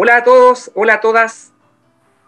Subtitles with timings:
[0.00, 1.52] Hola a todos, hola a todas.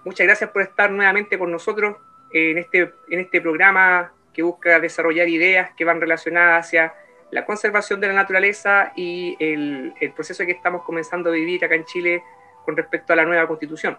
[0.05, 1.98] Muchas gracias por estar nuevamente con nosotros
[2.32, 6.93] en este, en este programa que busca desarrollar ideas que van relacionadas hacia
[7.30, 11.77] la conservación de la naturaleza y el, el proceso que estamos comenzando a vivir acá
[11.77, 12.25] en Chile
[12.64, 13.97] con respecto a la nueva constitución.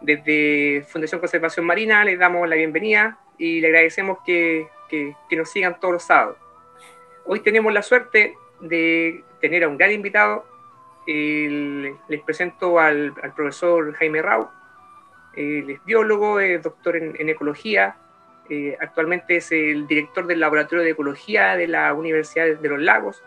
[0.00, 5.48] Desde Fundación Conservación Marina les damos la bienvenida y le agradecemos que, que, que nos
[5.48, 6.36] sigan todos los sábados.
[7.24, 10.57] Hoy tenemos la suerte de tener a un gran invitado.
[11.12, 14.50] Les presento al, profesor Jaime Rau.
[15.34, 17.96] Él es biólogo, es doctor en, ecología.
[18.50, 23.22] Eh, actualmente es el director del Laboratorio de Ecología de la Universidad de los Lagos,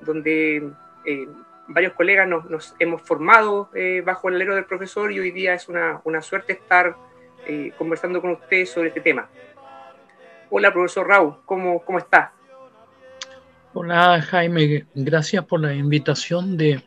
[0.00, 0.70] donde
[1.04, 1.28] eh,
[1.68, 5.54] varios colegas nos, nos hemos formado eh, bajo el alero del profesor y hoy día
[5.54, 6.96] es una, suerte estar
[7.46, 9.28] eh, conversando con usted sobre este tema.
[10.50, 12.32] Hola, profesor Raúl, ¿cómo, cómo está?
[13.74, 16.82] Hola, Jaime, gracias por la invitación de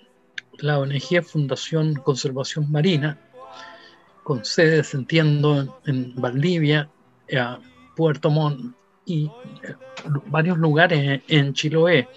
[0.61, 3.17] la ONG Fundación Conservación Marina,
[4.23, 6.89] con sedes, entiendo, en Valdivia,
[7.37, 7.59] a
[7.95, 9.25] Puerto Montt y
[9.63, 9.75] eh,
[10.27, 12.07] varios lugares en Chiloé.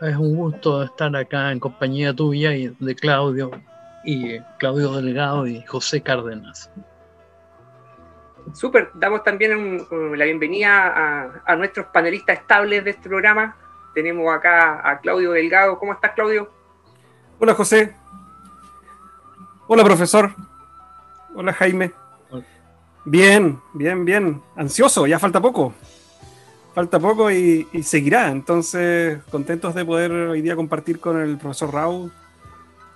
[0.00, 3.50] Es un gusto estar acá en compañía tuya y de Claudio
[4.04, 6.70] y Claudio Delgado y José Cárdenas.
[8.54, 13.56] Súper, damos también la bienvenida a, a, nuestros panelistas estables de este programa.
[13.94, 15.78] Tenemos acá a Claudio Delgado.
[15.78, 16.59] ¿Cómo estás, Claudio?
[17.42, 17.94] Hola, José.
[19.66, 20.34] Hola, profesor.
[21.34, 21.90] Hola, Jaime.
[22.28, 22.44] Hola.
[23.06, 24.42] Bien, bien, bien.
[24.56, 25.72] Ansioso, ya falta poco.
[26.74, 28.30] Falta poco y, y, seguirá.
[28.30, 32.12] Entonces, contentos de poder hoy día compartir con el profesor Raúl,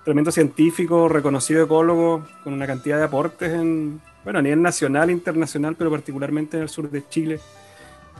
[0.03, 5.75] tremendo científico, reconocido ecólogo, con una cantidad de aportes en, bueno, a nivel nacional, internacional,
[5.75, 7.39] pero particularmente en el sur de Chile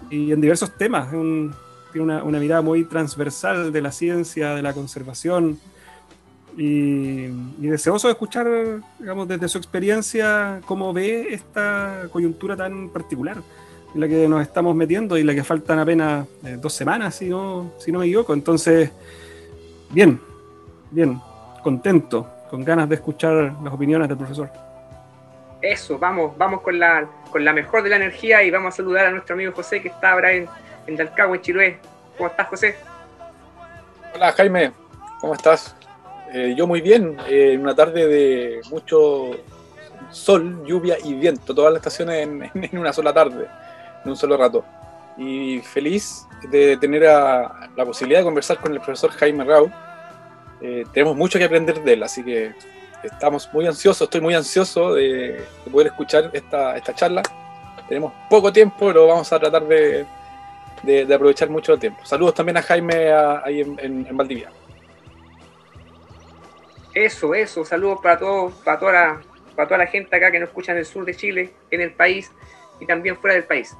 [0.09, 1.13] y en diversos temas.
[1.13, 1.53] Un,
[1.91, 5.59] tiene una, una, mirada muy transversal de la ciencia, de la conservación
[6.57, 8.47] y, y, deseoso de escuchar,
[8.99, 13.37] digamos, desde su experiencia cómo ve esta coyuntura tan particular
[13.95, 17.29] en la que nos estamos metiendo y la que faltan apenas eh, dos semanas, si
[17.29, 18.33] no, si no me equivoco.
[18.33, 18.91] Entonces,
[19.89, 20.19] bien,
[20.91, 21.19] bien,
[21.63, 24.49] contento, con ganas de escuchar las opiniones del profesor.
[25.61, 29.07] Eso, vamos, vamos con la, con la mejor de la energía y vamos a saludar
[29.07, 30.47] a nuestro amigo José que está ahora en,
[30.87, 31.79] en Dalcagua, en Chiloé.
[32.17, 32.75] ¿Cómo estás, José?
[34.13, 34.71] Hola, Jaime.
[35.21, 35.74] ¿Cómo estás?
[36.35, 37.17] Eh, yo muy bien.
[37.29, 39.31] Eh, en una tarde de mucho
[40.11, 41.55] sol, lluvia y viento.
[41.55, 43.47] Todas las estaciones en, una sola tarde,
[44.03, 44.65] en un solo rato.
[45.17, 49.71] Y feliz de tener la posibilidad de conversar con el profesor Jaime Rau.
[50.59, 52.53] Eh, tenemos mucho que aprender de él, así que
[53.01, 57.21] estamos muy ansiosos, estoy muy ansioso de, de poder escuchar esta, esta, charla.
[57.87, 60.05] Tenemos poco tiempo, pero vamos a tratar de,
[60.83, 62.01] de, de aprovechar mucho el tiempo.
[62.03, 64.49] Saludos también a Jaime ahí en, en, en, Valdivia.
[66.95, 69.21] Eso, eso, saludos para, todo, para, toda la,
[69.55, 71.91] para toda la gente acá que nos escucha en el sur de Chile, en el
[71.91, 72.31] país
[72.79, 73.77] y también fuera del país.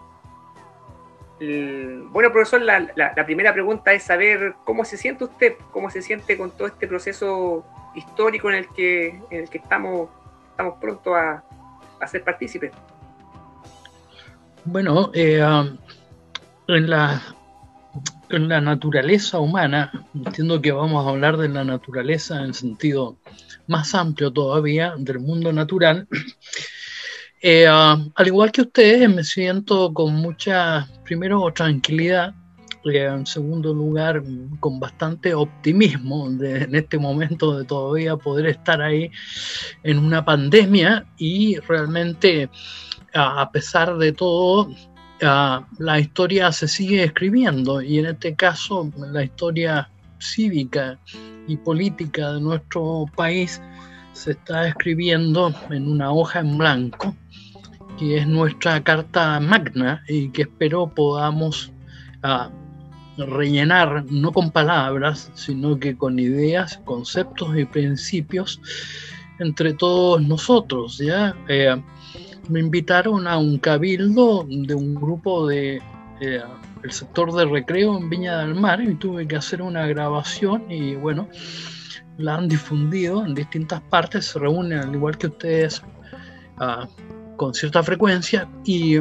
[1.39, 6.01] Bueno, profesor, la, la, la primera pregunta es saber cómo se siente usted, cómo se
[6.01, 7.65] siente con todo este proceso
[7.95, 10.09] histórico en el que, en el que estamos,
[10.51, 11.43] estamos pronto a,
[11.99, 12.71] a ser partícipes.
[14.65, 15.77] Bueno, eh, um,
[16.67, 17.21] en, la,
[18.29, 23.17] en la naturaleza humana, entiendo que vamos a hablar de la naturaleza en sentido
[23.67, 26.07] más amplio todavía del mundo natural.
[27.47, 32.33] Eh, uh, al igual que ustedes, me siento con mucha, primero, tranquilidad
[32.93, 34.23] en segundo lugar,
[34.59, 39.09] con bastante optimismo de, en este momento de todavía poder estar ahí
[39.83, 42.49] en una pandemia y realmente,
[43.13, 44.69] a pesar de todo,
[45.21, 49.89] la historia se sigue escribiendo y en este caso la historia
[50.19, 50.99] cívica
[51.47, 53.61] y política de nuestro país
[54.13, 57.15] se está escribiendo en una hoja en blanco
[57.97, 61.71] que es nuestra carta magna y que espero podamos
[62.23, 62.49] uh,
[63.23, 68.59] rellenar no con palabras, sino que con ideas, conceptos y principios
[69.39, 70.97] entre todos nosotros.
[70.97, 71.35] ¿ya?
[71.47, 71.81] Eh,
[72.49, 75.81] me invitaron a un cabildo de un grupo de
[76.83, 80.95] el sector de recreo en Viña del Mar y tuve que hacer una grabación y
[80.95, 81.27] bueno,
[82.17, 85.81] la han difundido en distintas partes, se reúnen al igual que ustedes
[86.59, 86.85] uh,
[87.35, 88.97] con cierta frecuencia y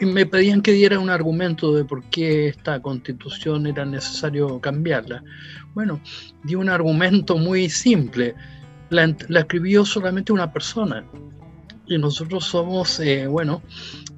[0.00, 5.22] me pedían que diera un argumento de por qué esta constitución era necesario cambiarla.
[5.74, 6.00] Bueno,
[6.42, 8.34] di un argumento muy simple.
[8.90, 11.04] La escribió solamente una persona.
[11.88, 13.62] Y nosotros somos, eh, bueno,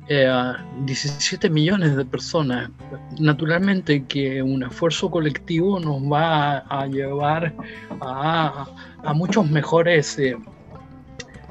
[0.09, 2.71] 17 eh, millones de personas.
[3.19, 7.55] Naturalmente que un esfuerzo colectivo nos va a, llevar
[8.01, 8.67] a,
[9.15, 10.37] muchos mejores eh,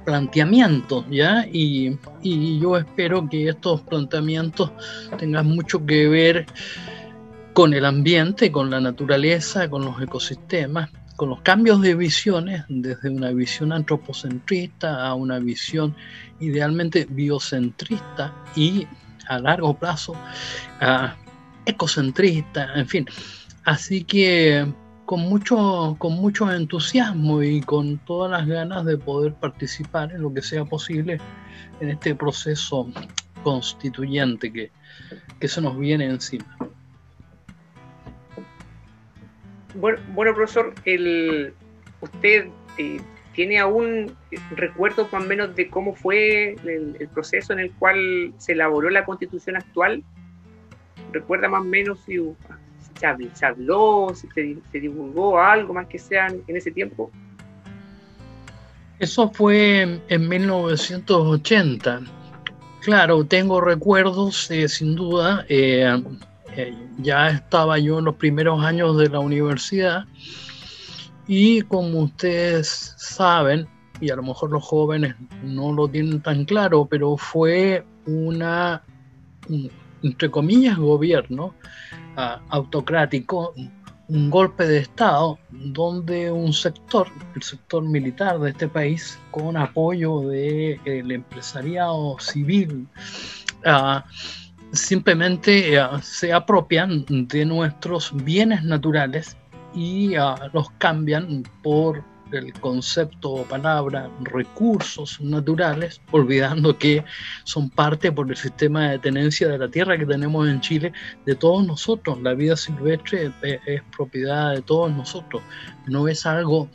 [0.03, 1.45] planteamientos, ¿ya?
[1.51, 4.71] Y, y, yo espero que estos planteamientos
[5.17, 6.45] tengan mucho que ver
[7.53, 10.89] con el ambiente, con la naturaleza, con los ecosistemas,
[11.19, 15.93] con los cambios de visiones, desde una visión antropocentrista a una visión
[16.39, 18.87] idealmente biocentrista y
[19.27, 20.15] a largo plazo
[21.65, 23.05] ecocentrista, en fin.
[23.65, 24.65] Así que
[25.03, 30.33] con mucho, con mucho entusiasmo y con todas las ganas de poder participar en lo
[30.33, 31.19] que sea posible
[31.81, 32.89] en este proceso
[33.43, 34.71] constituyente que,
[35.37, 36.57] que se nos viene encima.
[39.75, 41.53] Bueno, bueno profesor, el,
[42.01, 42.99] usted eh,
[43.33, 44.15] tiene aún
[44.51, 49.05] recuerdos más o menos de cómo fue el, proceso en el cual se elaboró la
[49.05, 50.03] constitución actual.
[51.11, 52.17] ¿Recuerda más o menos si,
[52.99, 57.11] se, habló, si se, divulgó algo más que sea en ese tiempo?
[58.99, 62.01] Eso fue en 1980.
[62.81, 65.45] Claro, tengo recuerdos, eh, sin duda.
[65.47, 66.03] Eh,
[66.55, 70.05] eh, ya estaba yo en los primeros años de la universidad
[71.27, 73.67] y como ustedes saben,
[74.01, 78.81] y a lo mejor los jóvenes no lo tienen tan claro, pero fue una,
[80.01, 81.53] entre comillas, gobierno
[82.49, 83.53] autocrático,
[84.07, 90.21] un golpe de Estado donde un sector, el sector militar de este país, con apoyo
[90.21, 92.87] del de, empresariado civil,
[94.71, 99.37] simplemente se apropian de nuestros bienes naturales
[99.73, 100.13] y
[100.53, 107.03] los cambian por el concepto o palabra recursos naturales, olvidando que
[107.43, 110.93] son parte por el sistema de tenencia de la tierra que tenemos en Chile
[111.25, 112.21] de todos nosotros.
[112.21, 115.41] La vida silvestre es, propiedad de todos nosotros,
[115.87, 116.69] no es algo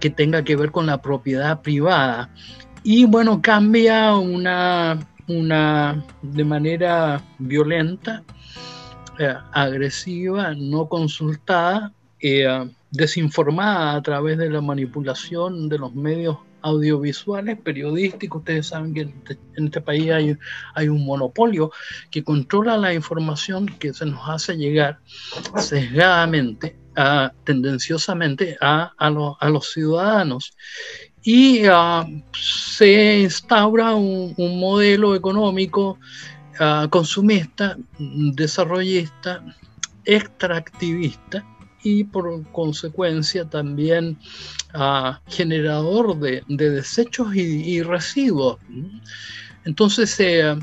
[0.00, 2.30] que tenga que ver con la propiedad privada.
[2.84, 8.22] Y bueno, cambia una, una de manera violenta,
[9.18, 17.58] eh, agresiva, no consultada, eh, desinformada a través de la manipulación de los medios audiovisuales,
[17.60, 18.40] periodísticos.
[18.40, 19.02] Ustedes saben que
[19.56, 20.36] en este país hay,
[20.74, 21.70] hay, un monopolio
[22.10, 24.98] que controla la información que se nos hace llegar
[25.56, 30.56] sesgadamente, a, tendenciosamente a, a, los ciudadanos.
[31.30, 35.98] Y ah, se instaura un, modelo económico
[36.58, 39.44] ah, consumista, desarrollista,
[40.06, 41.44] extractivista,
[41.82, 44.16] y por consecuencia también
[44.72, 48.56] ah, generador de, desechos y, residuos.
[49.66, 50.56] Entonces, eh,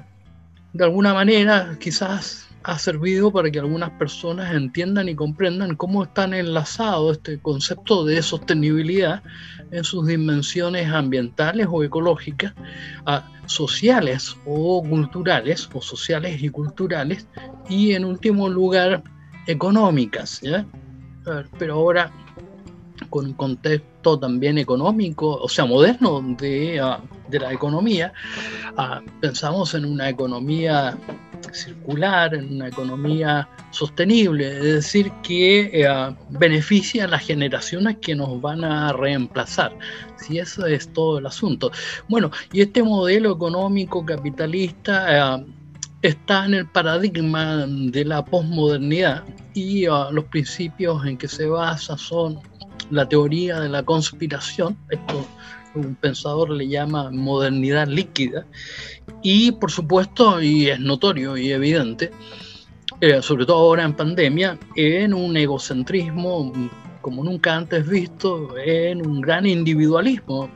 [0.73, 6.33] de alguna manera, quizás ha servido para que algunas personas entiendan y comprendan cómo están
[6.33, 9.21] enlazados este concepto de sostenibilidad
[9.69, 12.53] en sus dimensiones ambientales o ecológicas,
[13.05, 17.27] ah, sociales o culturales, o sociales y culturales,
[17.69, 19.03] y en último lugar,
[19.45, 20.41] económicas.
[20.41, 20.65] ¿ya?
[21.59, 22.11] pero ahora
[23.11, 28.13] con un contexto también económico, o sea, moderno de, ah, la economía,
[28.75, 30.97] ah, pensamos en una economía
[31.51, 38.41] circular, en una economía sostenible, es decir, que eh, beneficia a las generaciones que nos
[38.41, 39.77] van a reemplazar.
[40.17, 41.71] Si eso es todo el asunto.
[42.07, 45.45] Bueno, y este modelo económico capitalista eh,
[46.01, 49.23] está en el paradigma de la posmodernidad
[49.53, 52.39] y uh, los principios en que se basa son
[52.91, 55.25] la teoría de la conspiración, esto
[55.75, 58.45] un pensador le llama modernidad líquida,
[59.21, 62.11] y por supuesto, y es notorio y evidente,
[63.01, 66.51] eh, sobre todo ahora en pandemia, en un egocentrismo
[67.05, 70.49] como nunca antes visto en un gran individualismo.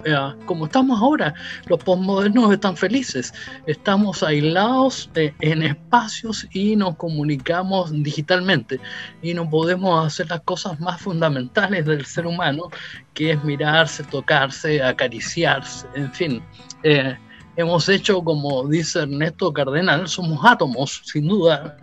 [0.48, 1.36] Como estamos ahora,
[1.68, 3.32] los postmodernos están felices,
[3.68, 8.79] estamos aislados eh, en espacios y nos comunicamos digitalmente
[9.22, 12.72] y no podemos hacer las cosas más fundamentales del ser humano,
[13.13, 16.44] que es mirarse, tocarse, acariciarse, en fin.
[16.82, 17.15] Eh,
[17.58, 21.77] hemos hecho, como dice Ernesto Cardenal, somos átomos, sin duda,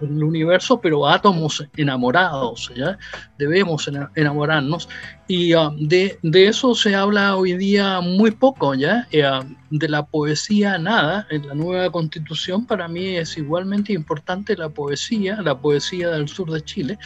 [0.00, 2.98] el universo, pero átomos enamorados, ¿ya?
[3.38, 4.88] Debemos enamorarnos.
[5.26, 9.06] Y ah, de, eso se habla hoy día muy poco, ¿ya?
[9.10, 11.26] Eh, ah, de la poesía nada.
[11.30, 16.50] En la nueva constitución para mí es igualmente importante la poesía, la poesía del sur
[16.50, 16.98] de Chile,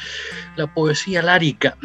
[0.57, 1.77] la poesía lárica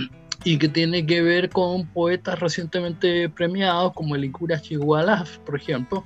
[0.44, 6.06] y que tiene que ver con poetas recientemente premiados como el Icura Chigualaf, por ejemplo,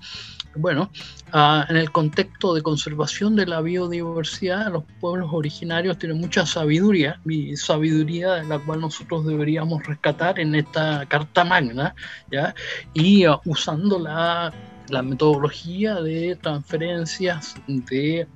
[0.55, 0.91] Bueno,
[1.31, 7.22] ah, en el contexto de conservación de la biodiversidad, los pueblos originarios tienen mucha sabiduría,
[7.25, 11.96] y sabiduría de la cual nosotros deberíamos rescatar en esta Carta Magna,
[12.29, 12.53] ¿ya?
[12.93, 14.53] y ah, usando la,
[15.03, 18.27] metodología de transferencias, de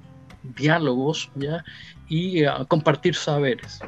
[0.55, 1.65] diálogos, ¿ya?
[2.07, 3.81] y ah, compartir saberes.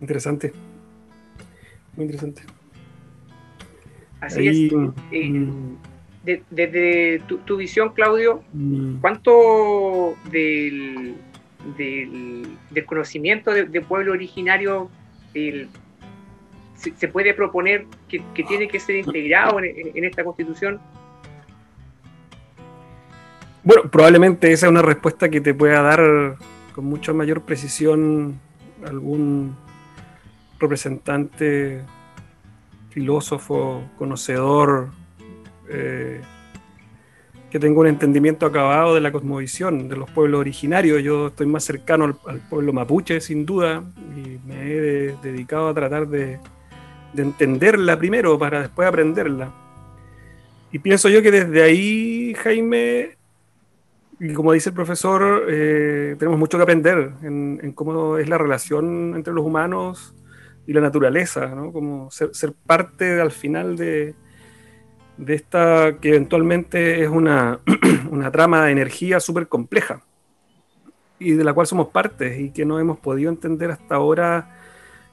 [0.00, 0.54] Interesante.
[1.94, 2.42] Muy interesante.
[4.22, 4.72] Así es.
[6.50, 9.00] Desde tu, visión, Claudio, mm.
[9.00, 11.16] ¿cuánto del,
[11.76, 14.88] del, conocimiento de, pueblo originario
[15.34, 20.80] se, puede proponer que, tiene que ser integrado en, esta constitución?
[23.64, 26.36] Bueno, probablemente esa es una respuesta que te pueda dar
[26.72, 28.38] con mucha mayor precisión
[28.86, 29.56] algún
[30.60, 31.82] representante
[32.92, 34.90] filósofo, conocedor,
[35.68, 36.20] eh,
[37.50, 41.02] que tenga un entendimiento acabado de la cosmovisión de los pueblos originarios.
[41.02, 43.82] Yo estoy más cercano al, pueblo mapuche, sin duda,
[44.16, 46.38] y me he dedicado a tratar de,
[47.14, 49.52] entenderla primero para después aprenderla.
[50.70, 53.18] Y pienso yo que desde ahí, Jaime,
[54.18, 59.12] y como dice el profesor, eh, tenemos mucho que aprender en, cómo es la relación
[59.14, 60.14] entre los humanos
[60.66, 61.72] y la naturaleza, ¿no?
[61.72, 64.14] Como ser, parte al final de,
[65.16, 67.60] de, esta que eventualmente es una,
[68.10, 70.02] una trama de energía súper compleja
[71.18, 74.58] y de la cual somos parte y que no hemos podido entender hasta ahora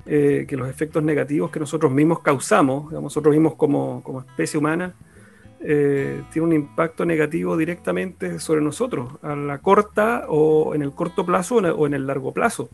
[0.06, 4.96] eh, que los efectos negativos que nosotros mismos causamos, nosotros mismos como, como especie humana,
[5.62, 11.26] eh, tiene un impacto negativo directamente sobre nosotros, a la corta o en el corto
[11.26, 12.70] plazo o en el largo plazo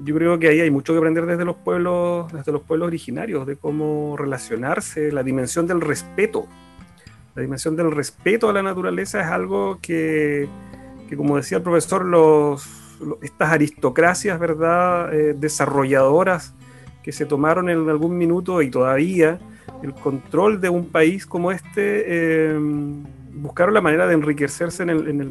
[0.00, 3.46] yo creo que ahí hay mucho que aprender desde los pueblos, desde los pueblos originarios,
[3.46, 6.46] de cómo relacionarse, la dimensión del respeto.
[7.34, 10.48] La dimensión del respeto a la naturaleza es algo que,
[11.08, 12.66] que como decía el profesor, los,
[13.22, 16.54] estas aristocracias, ¿verdad?, eh, desarrolladoras
[17.02, 19.38] que se tomaron en algún minuto y todavía
[19.82, 22.58] el control de un país como este, eh,
[23.34, 25.28] buscaron la manera de enriquecerse en el, en el,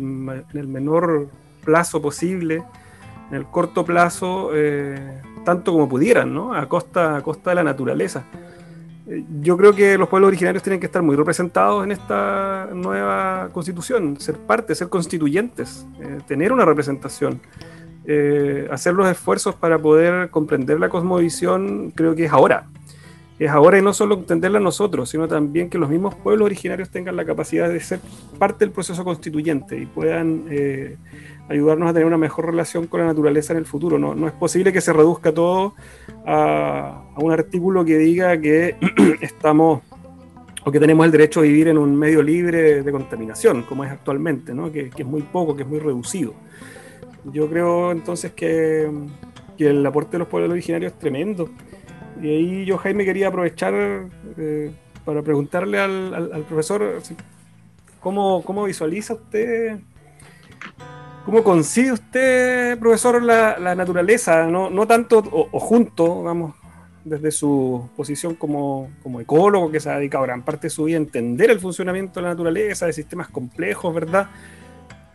[0.52, 1.30] en el menor
[1.64, 2.64] plazo posible
[3.30, 6.54] en el corto plazo eh, tanto como pudieran, ¿no?
[6.54, 8.24] A costa, a costa de la naturaleza.
[9.08, 13.50] Eh, yo creo que los pueblos originarios tienen que estar muy representados en esta nueva
[13.52, 17.42] constitución, ser parte, ser constituyentes, eh, tener una representación.
[18.70, 22.68] hacer los esfuerzos para poder comprender la cosmovisión, creo que es ahora.
[23.40, 27.16] Es ahora y no solo entenderla nosotros, sino también que los mismos pueblos originarios tengan
[27.16, 28.00] la capacidad de ser
[28.38, 30.46] parte del proceso constituyente y puedan
[31.50, 34.00] ayudarnos a tener una mejor relación con la naturaleza en el futuro.
[34.00, 35.76] No, no es posible que se reduzca todo
[36.26, 38.76] a, un artículo que diga que
[39.22, 39.82] estamos
[40.66, 43.92] o que tenemos el derecho a vivir en un medio libre de contaminación, como es
[43.92, 44.72] actualmente, ¿no?
[44.72, 46.34] que, es muy poco, que es muy reducido.
[47.26, 48.90] Yo creo entonces que,
[49.58, 51.50] que, el aporte de los pueblos originarios es tremendo.
[52.24, 54.72] Y ahí yo, Jaime, quería aprovechar eh,
[55.06, 57.02] para preguntarle al, al, profesor
[58.00, 59.78] cómo, cómo visualiza usted
[61.26, 64.46] ¿Cómo concibe usted, profesor, la, naturaleza?
[64.46, 66.54] No, no tanto o, junto, vamos,
[67.06, 70.98] desde su posición como, como, ecólogo, que se ha dedicado gran parte de su vida
[70.98, 74.32] a entender el funcionamiento de la naturaleza, de sistemas complejos, ¿verdad?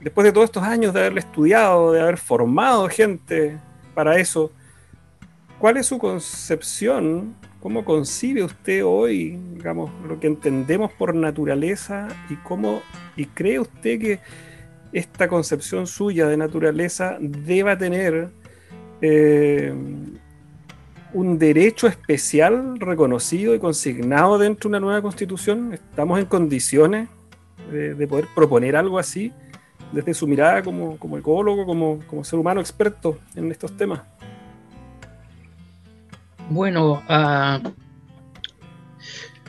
[0.01, 3.59] Después de todos estos años de haberle estudiado, de haber formado gente
[3.95, 4.51] para eso,
[5.59, 7.35] ¿cuál es su concepción?
[7.61, 12.83] ¿Cómo concibe usted hoy, digamos, lo que entendemos por naturaleza y cómo
[13.17, 14.21] y cree usted que
[14.93, 18.29] esta concepción suya de naturaleza deba tener
[19.03, 19.75] eh,
[21.13, 25.73] un derecho especial reconocido y consignado dentro de una nueva constitución?
[25.73, 27.09] ¿Estamos en condiciones
[27.73, 29.33] de, poder proponer algo así
[29.93, 34.18] desde su mirada como, ecólogo, como, como ser humano experto en estos temas?
[36.51, 37.69] Bueno, uh,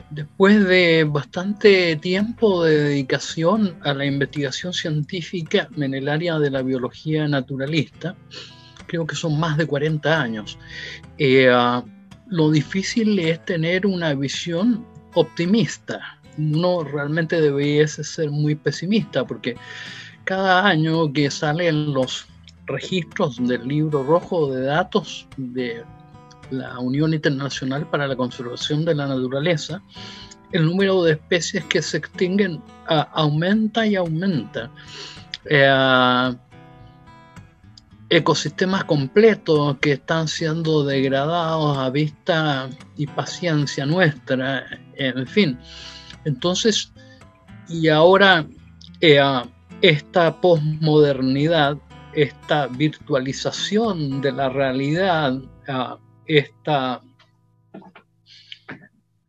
[0.10, 6.64] Después de bastante tiempo de dedicación a la investigación científica en el área de la
[6.64, 8.16] biología naturalista,
[8.88, 10.58] creo que son más de 40 años,
[11.20, 11.84] eh, ah,
[12.28, 16.20] lo difícil es tener una visión optimista.
[16.40, 19.56] Uno realmente debiese ser muy pesimista porque
[20.24, 22.26] cada año que salen los
[22.66, 25.84] registros del libro rojo de datos de
[26.52, 29.82] la Unión Internacional para la Conservación de la Naturaleza,
[30.52, 34.72] el número de especies que se extinguen aumenta y aumenta.
[35.46, 36.36] Eh,
[38.10, 44.66] ecosistemas completos que están siendo degradados a vista y paciencia nuestra,
[44.96, 45.60] en fin.
[46.26, 46.92] Entonces,
[47.68, 48.46] y ahora
[49.00, 49.22] eh,
[49.82, 51.78] esta posmodernidad,
[52.14, 55.40] esta virtualización de la realidad,
[56.30, 57.02] esta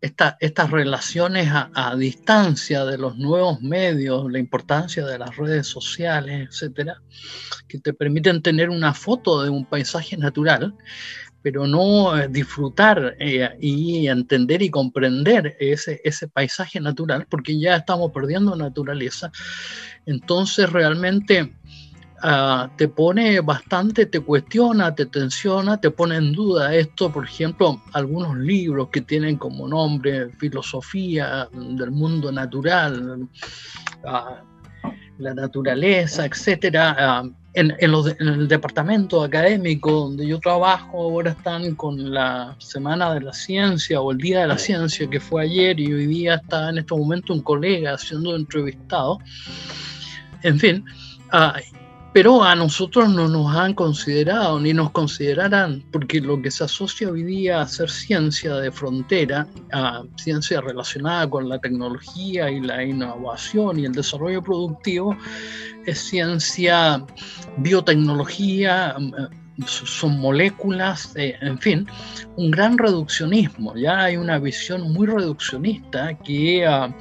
[0.01, 7.03] estas relaciones a, distancia de los nuevos medios, la importancia de las redes sociales, etcétera,
[7.69, 10.75] que te permiten tener una foto de un paisaje natural,
[11.43, 17.77] pero no eh, disfrutar eh, y entender y comprender ese, ese paisaje natural, porque ya
[17.77, 19.31] estamos perdiendo naturaleza.
[20.07, 21.53] Entonces, realmente
[22.23, 27.81] Ah, te pone bastante, te cuestiona, te tensiona, te pone en duda esto, por ejemplo,
[27.93, 33.27] algunos libros que tienen como nombre filosofía del mundo natural,
[34.05, 34.43] ah,
[35.19, 36.95] la naturaleza, etcétera.
[36.99, 37.25] Ah,
[37.55, 43.33] en, en, el departamento académico donde yo trabajo ahora están con la Semana de la
[43.33, 46.79] Ciencia o el Día de la Ciencia que fue ayer y hoy día está en
[46.79, 49.19] este momento un colega siendo entrevistado.
[50.43, 50.85] En fin,
[52.13, 57.09] pero a nosotros no nos han considerado ni nos considerarán, porque lo que se asocia
[57.09, 62.83] hoy día a ser ciencia de frontera, a ciencia relacionada con la tecnología y la
[62.83, 65.17] innovación y el desarrollo productivo,
[65.87, 67.05] es ciencia,
[67.59, 68.97] biotecnología,
[69.67, 71.87] son moléculas, eh, en fin,
[72.37, 73.77] un gran reduccionismo.
[73.77, 76.67] Ya hay una visión muy reduccionista que...
[76.67, 76.93] Uh,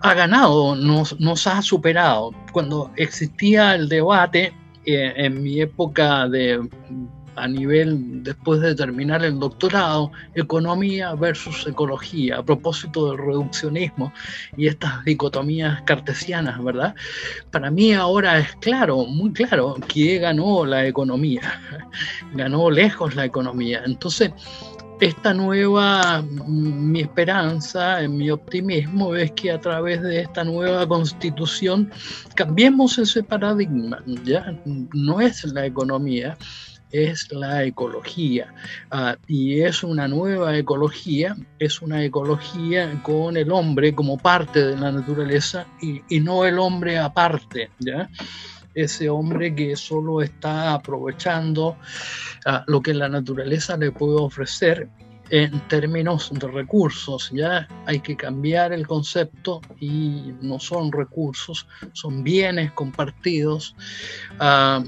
[0.00, 2.32] ha ganado, nos, nos ha superado.
[2.52, 4.52] Cuando existía el debate
[4.84, 6.68] eh, en mi época de
[7.36, 14.12] a nivel después de terminar el doctorado, economía versus ecología, a propósito del reduccionismo
[14.56, 16.94] y estas dicotomías cartesianas, ¿verdad?
[17.50, 21.60] Para mí ahora es claro, muy claro, que ganó la economía,
[22.34, 23.82] ganó lejos la economía.
[23.84, 24.32] Entonces,
[25.00, 31.90] esta nueva, mm, mi esperanza, mi optimismo es que a través de esta nueva constitución
[32.34, 34.54] cambiemos ese paradigma, ¿ya?
[34.64, 36.36] No es la economía,
[36.90, 38.52] es la ecología.
[38.90, 44.76] Ah, y es una nueva ecología, es una ecología con el hombre como parte de
[44.76, 48.08] la naturaleza y, y no el hombre aparte, ¿ya?
[48.76, 51.76] Ese hombre que solo está aprovechando
[52.44, 54.88] ah, lo que la naturaleza le puede ofrecer
[55.30, 57.30] en términos de recursos.
[57.32, 63.74] Ya hay que cambiar el concepto y no son recursos, son bienes compartidos.
[64.38, 64.84] Ah,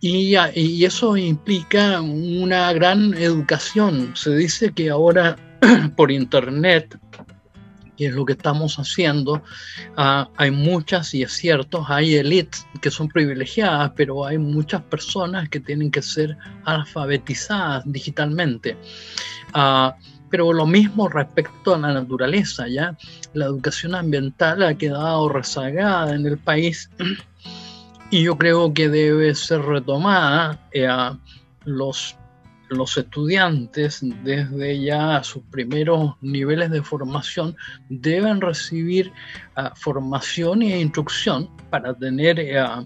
[0.00, 4.12] y, y, eso implica una gran educación.
[4.16, 5.36] Se dice que ahora
[5.96, 6.98] por Internet
[7.96, 9.42] y es lo que estamos haciendo.
[9.96, 15.48] Ah, hay muchas, y es cierto, hay élites que son privilegiadas, pero hay muchas personas
[15.48, 18.76] que tienen que ser alfabetizadas digitalmente.
[19.52, 19.96] Ah,
[20.30, 22.96] pero lo mismo respecto a la naturaleza, ¿ya?
[23.34, 26.88] La educación ambiental ha quedado rezagada en el país
[28.10, 30.58] y yo creo que debe ser retomada.
[30.72, 30.88] Eh,
[31.64, 32.16] los
[32.72, 37.56] los estudiantes desde ya sus primeros niveles de formación
[37.88, 39.12] deben recibir
[39.56, 42.84] ah, formación e instrucción para tener ah,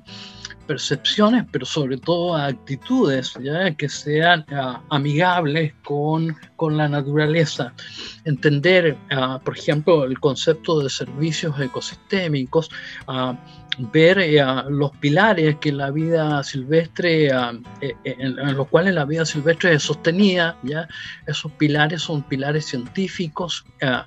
[0.67, 3.35] percepciones, pero sobre todo actitudes
[3.79, 7.73] que sean ah, amigables con, con, la naturaleza.
[8.25, 8.97] Entender,
[9.45, 12.69] por ejemplo, el concepto de servicios ecosistémicos
[13.79, 17.33] ver eh, los pilares que la vida silvestre, eh,
[17.81, 20.89] eh, en, los cuales la vida silvestre es sostenida, ¿ya?
[21.27, 23.65] esos pilares son pilares científicos,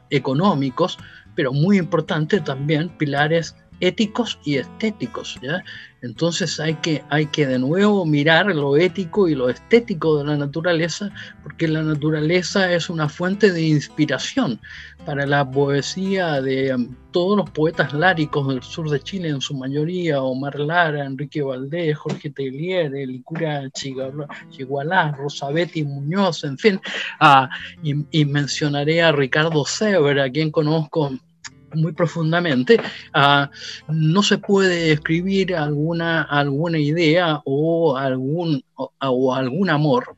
[0.09, 0.97] económicos,
[1.35, 5.39] pero muy importante también pilares éticos y estéticos.
[5.41, 5.63] ¿ya?
[6.01, 10.37] Entonces hay que, hay que de nuevo mirar lo ético y lo estético de la
[10.37, 11.11] naturaleza,
[11.43, 14.59] porque la naturaleza es una fuente de inspiración
[15.05, 19.55] para la poesía de um, todos los poetas láricos del sur de Chile, en su
[19.55, 26.79] mayoría, Omar Lara, Enrique Valdés, Jorge Tellier, Licura Chigualá, Rosabetti Muñoz, en fin,
[27.19, 27.49] ah,
[27.81, 31.11] y, mencionaré a Ricardo Sever, a quien conozco
[31.73, 32.79] muy profundamente,
[33.13, 33.49] ah,
[33.87, 40.15] no se puede escribir alguna, alguna idea o algún, o, algún amor.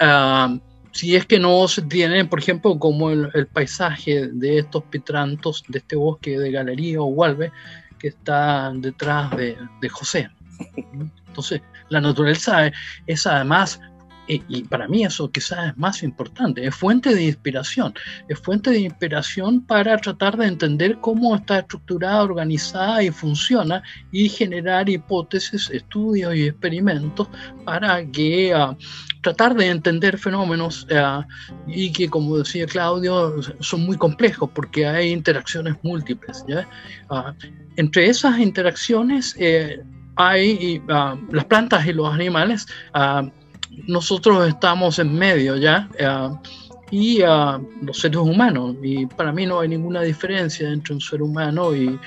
[0.00, 0.56] Ah,
[0.92, 5.78] si es que no se tiene, por ejemplo, como el, paisaje de estos pitrantos, de
[5.78, 7.52] este bosque de Galería o Gualbe,
[7.98, 10.30] que está detrás de, de José.
[11.28, 12.72] Entonces, la naturaleza
[13.06, 13.80] es además
[14.48, 17.94] y para mí eso quizás es más importante, es fuente de inspiración,
[18.28, 24.28] es fuente de inspiración para tratar de entender cómo está estructurada, organizada y funciona y
[24.28, 27.28] generar hipótesis, estudios y experimentos
[27.64, 28.76] para que uh,
[29.22, 31.22] tratar de entender fenómenos uh,
[31.66, 36.44] y que, como decía Claudio, son muy complejos porque hay interacciones múltiples.
[36.48, 36.68] ¿ya?
[37.10, 37.32] Uh,
[37.76, 39.80] entre esas interacciones eh,
[40.16, 42.66] hay las plantas y los animales
[43.86, 46.30] nosotros estamos en medio ya eh,
[46.90, 48.76] y uh, los seres humanos.
[48.82, 51.98] Y para mí no hay ninguna diferencia entre un ser humano y,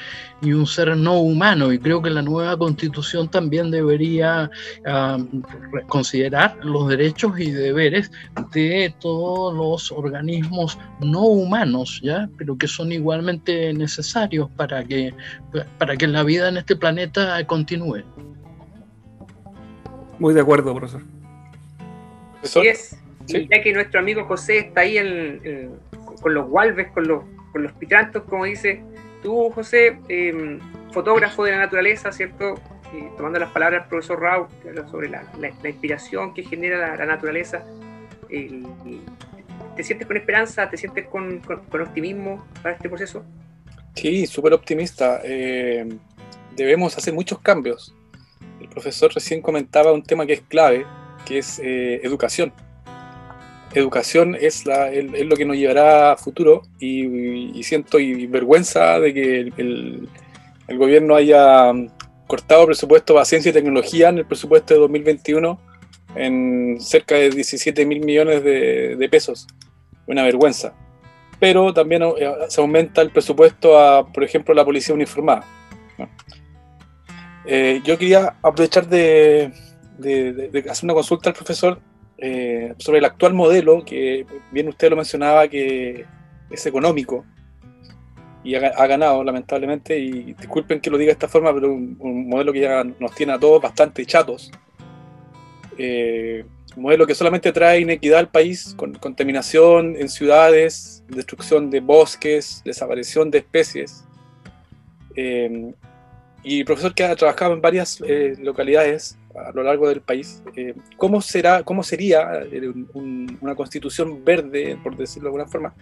[0.41, 1.71] y un ser no humano.
[1.71, 4.49] Y creo que la nueva constitución también debería
[4.85, 5.41] uh,
[5.87, 8.11] considerar los derechos y deberes
[8.51, 12.29] de todos los organismos no humanos, ¿ya?
[12.37, 15.13] pero que son igualmente necesarios para que,
[15.77, 18.03] para que la vida en este planeta continúe.
[20.19, 21.12] Muy de acuerdo, profesor.
[22.43, 22.97] Así es.
[23.27, 24.97] Ya que nuestro amigo José está ahí
[26.21, 28.83] con los walves, con los, con los pitrantos, como dice
[29.21, 30.59] tú, José, em,
[30.91, 32.55] fotógrafo de la naturaleza, ¿cierto?
[32.93, 35.23] Eh, tomando las palabras del profesor Rau, que habla sobre la,
[35.63, 37.63] inspiración que genera la, naturaleza.
[38.29, 40.69] ¿Te sientes con esperanza?
[40.69, 43.23] ¿Te sientes con, optimismo para este proceso?
[43.95, 45.21] Sí, súper optimista.
[45.23, 45.87] Eh,
[46.55, 47.95] debemos hacer muchos cambios.
[48.59, 50.85] El profesor recién comentaba un tema que es clave,
[51.25, 52.53] que es eh, educación.
[53.73, 57.97] Educación es, la, es, lo que nos llevará a futuro y, siento
[58.29, 60.07] vergüenza de que el,
[60.67, 61.71] el, gobierno haya
[62.27, 65.59] cortado presupuesto para ciencia y tecnología en el presupuesto de 2021
[66.15, 69.47] en cerca de 17 mil millones de, de, pesos.
[70.05, 70.73] Una vergüenza.
[71.39, 75.43] Pero también eh, se aumenta el presupuesto a, por ejemplo, la policía uniformada.
[77.45, 79.51] Eh, yo quería aprovechar de,
[79.97, 81.79] de, hacer una consulta al profesor
[82.17, 86.05] eh, sobre el actual modelo, que bien usted lo mencionaba, que
[86.49, 87.25] es económico
[88.43, 92.51] y ha, ganado lamentablemente, y disculpen que lo diga de esta forma, pero un, modelo
[92.51, 94.51] que ya nos tiene a todos bastante chatos.
[95.77, 96.43] Eh,
[96.75, 102.61] un modelo que solamente trae inequidad al país, con contaminación en ciudades, destrucción de bosques,
[102.65, 104.03] desaparición de especies.
[105.15, 105.73] Eh,
[106.43, 108.01] y profesor que ha trabajado en varias
[108.39, 110.43] localidades a lo largo del país.
[110.55, 115.73] Eh, ¿cómo, será, ¿Cómo sería eh, una constitución verde, por decirlo de alguna forma,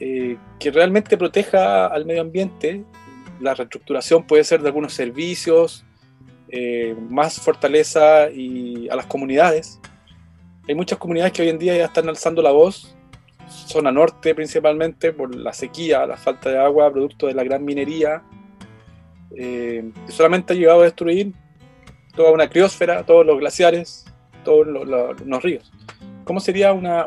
[0.00, 2.82] eh, que realmente proteja al medio ambiente?
[3.40, 5.84] La reestructuración puede ser de algunos servicios,
[7.10, 9.78] más fortaleza y a las comunidades.
[10.66, 12.96] Hay muchas comunidades que hoy en día ya están alzando la voz,
[13.48, 18.22] zona norte principalmente, por la sequía, la falta de agua, producto de la gran minería,
[19.34, 21.34] que solamente ha llegado a destruir
[22.16, 24.06] toda una criósfera, todos los glaciares,
[24.44, 25.70] todos los, ríos.
[26.24, 27.06] ¿Cómo sería una,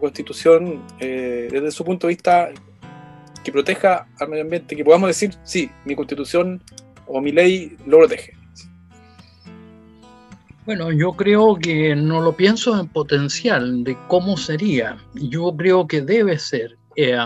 [0.00, 2.50] constitución eh, desde su punto de vista
[3.42, 6.62] que proteja al medio ambiente, que podamos decir, sí, mi constitución
[7.06, 8.34] o mi ley lo protege?
[10.66, 14.98] Bueno, yo creo que no lo pienso en potencial de cómo sería.
[15.14, 17.16] Yo creo que debe ser eh,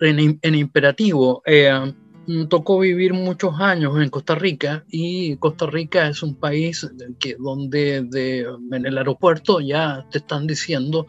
[0.00, 1.42] en, imperativo.
[1.46, 1.92] Eh,
[2.48, 7.96] tocó vivir muchos años en Costa Rica y Costa Rica es un país que donde
[7.96, 11.06] en el aeropuerto ya te están diciendo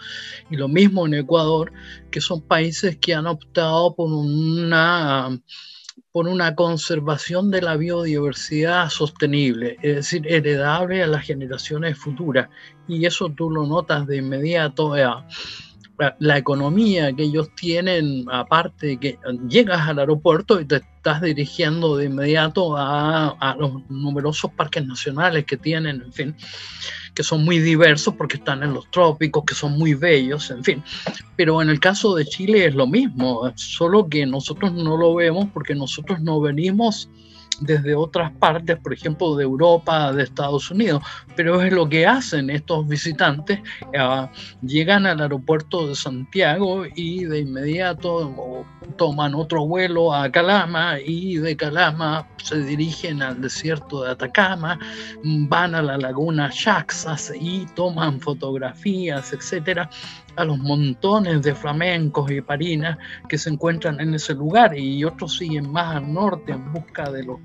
[0.50, 1.74] y lo mismo en Ecuador
[2.10, 5.39] que son países que han optado por una
[6.12, 12.50] por una conservación de la biodiversidad sostenible, es decir, heredable a las generaciones futuras.
[12.88, 14.97] Y eso tú lo notas de inmediato.
[14.97, 15.06] Eh,
[16.20, 21.98] la economía que ellos tienen, aparte de que llegas al aeropuerto y te estás dirigiendo
[21.98, 26.36] de inmediato a, los numerosos parques nacionales que tienen, en fin,
[27.14, 30.84] que son muy diversos porque están en los trópicos, que son muy bellos, en fin.
[31.36, 35.48] Pero en el caso de Chile es lo mismo, solo que nosotros no lo vemos
[35.54, 37.10] porque nosotros no venimos
[37.60, 41.04] desde otras partes, por ejemplo, de Europa, de Estados Unidos,
[41.36, 43.60] pero es lo que hacen estos visitantes,
[43.94, 44.28] eh,
[44.62, 48.66] llegan al aeropuerto de Santiago y de inmediato
[48.98, 54.80] toman otro vuelo a Calama y de Calama se dirigen al desierto de Atacama,
[55.24, 59.90] van a la laguna Chaxas y toman fotografías, etcétera
[60.36, 65.38] a los montones de flamencos y parinas que se encuentran en ese lugar y otros
[65.38, 67.39] siguen más al norte en busca de, los,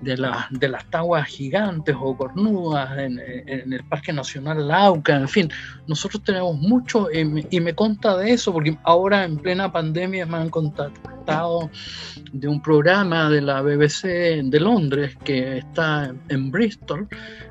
[0.00, 0.16] de,
[0.50, 5.50] de las taguas gigantes o cornudas en, el Parque Nacional Lauca, en fin,
[5.86, 10.50] nosotros tenemos mucho y me, conta de eso porque ahora en plena pandemia me han
[10.50, 11.70] contactado
[12.32, 17.08] de un programa de la BBC de Londres que está en Bristol,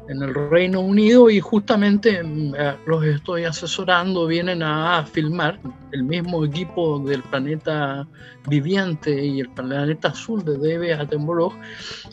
[0.08, 5.60] en el Reino Unido, y justamente mm, eh, los estoy asesorando, vienen a filmar
[5.92, 8.08] el mismo equipo del planeta
[8.48, 11.54] viviente y el planeta azul de David Attenborough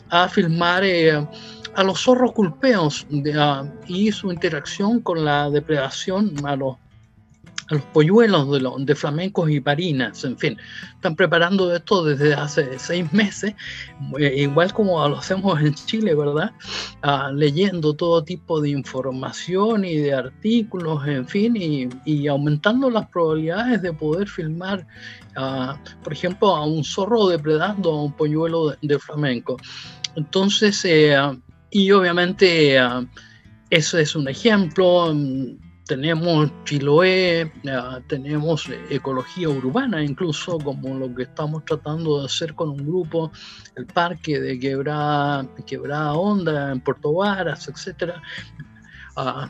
[0.09, 1.25] a filmar eh,
[1.75, 3.07] a los zorros culpeos
[3.87, 6.75] y su interacción con la depredación a los
[7.69, 10.57] a los polluelos de, de, flamencos y parinas, en fin.
[10.95, 13.53] Están preparando esto desde hace seis meses,
[14.19, 16.51] eh, igual como lo hacemos en Chile, ¿verdad?
[17.01, 21.55] Ah, leyendo todo tipo de información y de artículos, en fin,
[22.05, 24.85] y, aumentando las probabilidades de poder filmar,
[25.35, 29.57] ah, por ejemplo, a un zorro depredando a un polluelo de, flamenco.
[30.15, 31.15] Entonces, eh,
[31.71, 32.79] y obviamente...
[32.79, 33.05] Ah,
[33.69, 35.13] eso es un ejemplo
[35.87, 37.51] tenemos Chiloé,
[38.07, 43.31] tenemos ecología urbana incluso, como lo que estamos tratando de hacer con un grupo,
[43.75, 48.15] el parque de Quebrada, Quebrada Honda en Puerto Varas, etc.
[49.15, 49.47] Uh,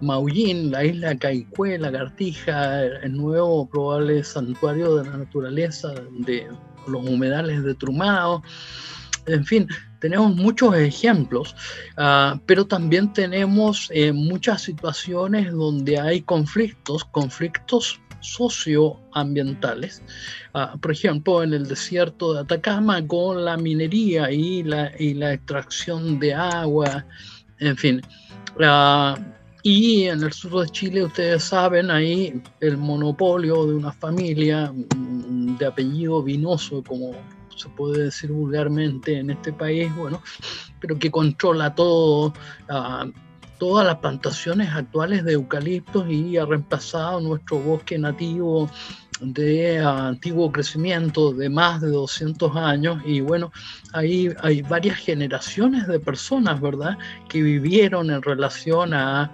[0.00, 6.48] Maullín, la isla Caicue, Lagartija, el nuevo probable santuario de la naturaleza de
[6.86, 8.42] los humedales de Trumao,
[9.26, 9.68] en fin,
[10.00, 11.56] tenemos muchos ejemplos,
[11.96, 20.02] ah, pero también tenemos eh, muchas situaciones donde hay conflictos, conflictos socioambientales.
[20.54, 24.88] Uh, por ejemplo, en el desierto de Atacama con la minería y la,
[25.32, 27.04] extracción de agua,
[27.60, 28.02] en fin.
[28.56, 29.20] Uh,
[29.62, 35.56] y en el sur de Chile, ustedes saben, ahí el monopolio de una familia mm,
[35.56, 37.12] de apellido vinoso, como
[37.56, 40.22] se puede decir vulgarmente en este país, bueno,
[40.80, 42.28] pero que controla todo,
[42.68, 43.12] uh,
[43.58, 48.68] todas las plantaciones actuales de eucaliptos y ha reemplazado nuestro bosque nativo
[49.20, 53.52] de ah, antiguo crecimiento de más de 200 años y bueno,
[53.92, 59.32] ahí hay varias generaciones de personas, ¿verdad?, que vivieron en relación a,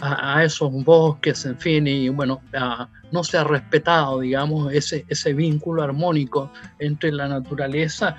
[0.00, 5.32] a, esos bosques, en fin, y bueno, a, no se ha respetado, digamos, ese, ese
[5.32, 8.16] vínculo armónico entre la naturaleza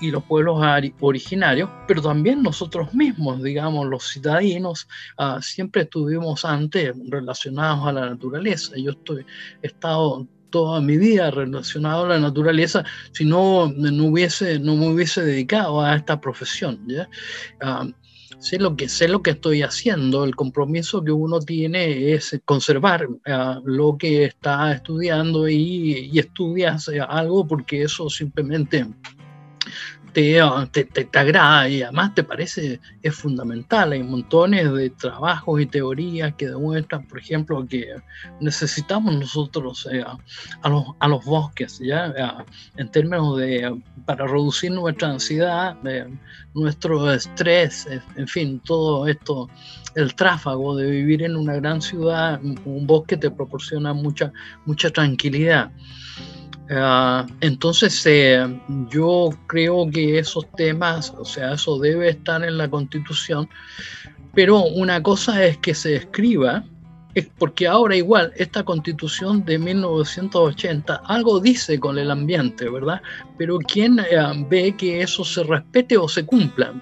[0.00, 0.62] y los pueblos
[1.00, 8.10] originarios, pero también nosotros mismos, digamos, los ciudadanos, ah, siempre estuvimos antes relacionados a la
[8.10, 8.72] naturaleza.
[8.76, 9.24] Yo estoy,
[9.62, 14.88] he estado toda mi vida relacionado a la naturaleza, si no, no, hubiese, no me
[14.88, 16.80] hubiese dedicado a esta profesión.
[16.86, 17.08] ¿ya?
[17.60, 17.86] Ah,
[18.44, 20.22] sé lo que sé lo que estoy haciendo.
[20.22, 26.90] El compromiso que uno tiene es conservar eh, lo que está estudiando y, y estudias
[27.08, 28.86] algo porque eso simplemente
[30.14, 33.92] te, te, te, agrada y además te parece es fundamental.
[33.92, 37.88] Hay montones de trabajos y teorías que demuestran, por ejemplo, que
[38.40, 40.04] necesitamos nosotros eh,
[40.62, 42.06] a, los, a los bosques, ¿ya?
[42.06, 42.44] Eh,
[42.76, 46.06] en términos de, para reducir nuestra ansiedad, eh,
[46.54, 49.50] nuestro estrés, en fin, todo esto,
[49.96, 54.32] el tráfago de vivir en una gran ciudad, un bosque te proporciona mucha,
[54.64, 55.70] mucha tranquilidad.
[56.70, 58.46] Ah, entonces, eh,
[58.88, 63.48] yo creo que esos temas, o sea, eso debe estar en la constitución,
[64.34, 66.64] pero una cosa es que se escriba,
[67.14, 73.00] es porque ahora igual esta constitución de 1980 algo dice con el ambiente, ¿verdad?
[73.38, 76.72] Pero ¿quién eh, ve que eso se respete o se cumpla?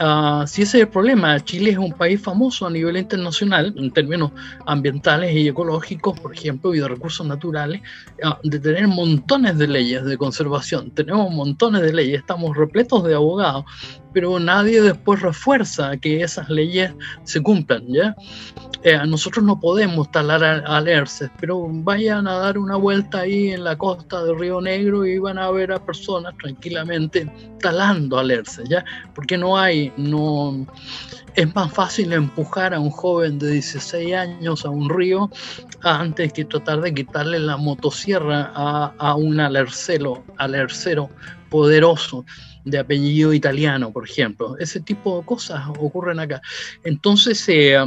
[0.00, 3.90] Uh, si ese es el problema, Chile es un país famoso a nivel internacional en
[3.90, 4.32] términos
[4.64, 7.82] ambientales y ecológicos, por ejemplo, y de recursos naturales,
[8.24, 10.90] uh, de tener montones de leyes de conservación.
[10.92, 13.66] Tenemos montones de leyes, estamos repletos de abogados,
[14.12, 16.92] pero nadie después refuerza que esas leyes
[17.24, 18.14] se cumplan, ¿ya?
[18.82, 23.76] Eh, nosotros no podemos talar alerces, pero vayan a dar una vuelta ahí en la
[23.76, 28.84] costa de Río Negro y van a ver a personas tranquilamente talando alerces, ¿ya?
[29.14, 30.66] Porque no hay, no...
[31.34, 35.30] Es más fácil empujar a un joven de 16 años a un río
[35.82, 41.08] antes que tratar de quitarle la motosierra a, a un alercero, alercero
[41.48, 42.24] poderoso
[42.64, 44.56] de apellido italiano, por ejemplo.
[44.58, 46.40] Ese tipo de cosas ocurren acá.
[46.84, 47.78] Entonces, eh,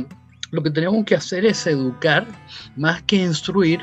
[0.51, 2.27] lo que tenemos que hacer es educar
[2.75, 3.81] más que instruir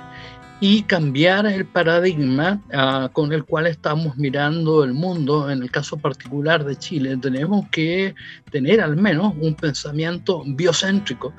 [0.61, 5.97] y cambiar el paradigma ah, con el cual estamos mirando el mundo, en el caso
[5.97, 7.17] particular de Chile.
[7.17, 8.15] Tenemos que
[8.51, 11.33] tener al menos un pensamiento biocéntrico.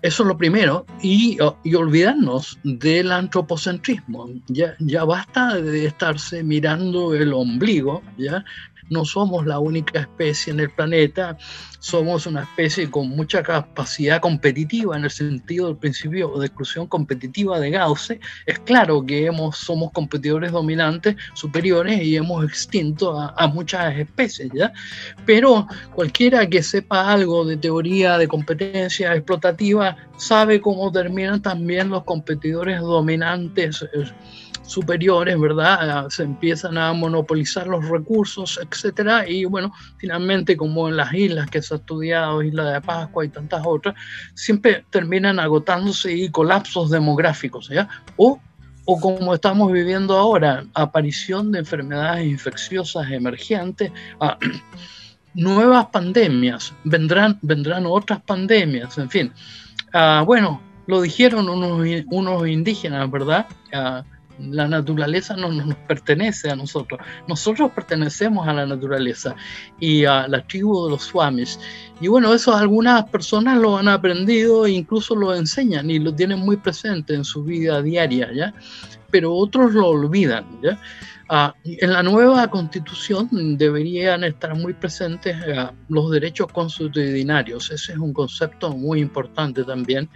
[0.00, 4.30] Eso es lo primero, y, y, olvidarnos del antropocentrismo.
[4.46, 8.44] Ya, ya basta de estarse mirando el ombligo, ¿ya?
[8.90, 11.36] no somos la única especie en el planeta,
[11.78, 17.60] somos una especie con mucha capacidad competitiva en el sentido del principio de exclusión competitiva
[17.60, 18.12] de Gauss.
[18.46, 24.50] Es claro que hemos, somos competidores dominantes superiores y hemos extinto a, a muchas especies,
[24.52, 24.72] ¿ya?
[25.24, 32.04] Pero cualquiera que sepa algo de teoría de competencia explotativa sabe cómo terminan también los
[32.04, 34.12] competidores dominantes eh,
[34.68, 36.08] superiores, ¿verdad?
[36.10, 41.62] Se empiezan a monopolizar los recursos, etcétera, y bueno, finalmente, como en las islas que
[41.62, 43.94] se ha estudiado, Isla de Pascua y tantas otras,
[44.34, 47.88] siempre terminan agotándose y colapsos demográficos, ¿ya?
[48.16, 48.38] O,
[48.84, 54.36] o como estamos viviendo ahora, aparición de enfermedades infecciosas emergentes, ah,
[55.34, 59.32] nuevas pandemias, vendrán, vendrán otras pandemias, en fin.
[59.94, 63.46] Ah, bueno, lo dijeron unos, unos indígenas, ¿verdad?
[63.72, 64.04] Ah,
[64.38, 67.00] la naturaleza no, nos pertenece a nosotros.
[67.26, 69.34] Nosotros pertenecemos a la naturaleza
[69.80, 71.58] y a la tribu de los Swamis.
[72.00, 76.40] Y bueno, eso algunas personas lo han aprendido e incluso lo enseñan y lo tienen
[76.40, 78.54] muy presente en su vida diaria, ¿ya?
[79.10, 80.78] Pero otros lo olvidan, ¿ya?
[81.30, 87.70] Ah, en la nueva constitución deberían estar muy presentes ah, los derechos consuetudinarios.
[87.70, 90.08] Ese es un concepto muy importante también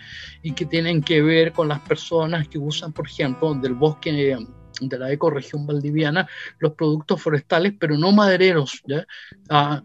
[0.43, 4.37] y que tienen que ver con las personas que usan, por ejemplo, del bosque
[4.81, 6.27] de la ecorregión valdiviana
[6.59, 9.07] los productos forestales, pero no madereros, ¿ya?
[9.51, 9.83] Ah,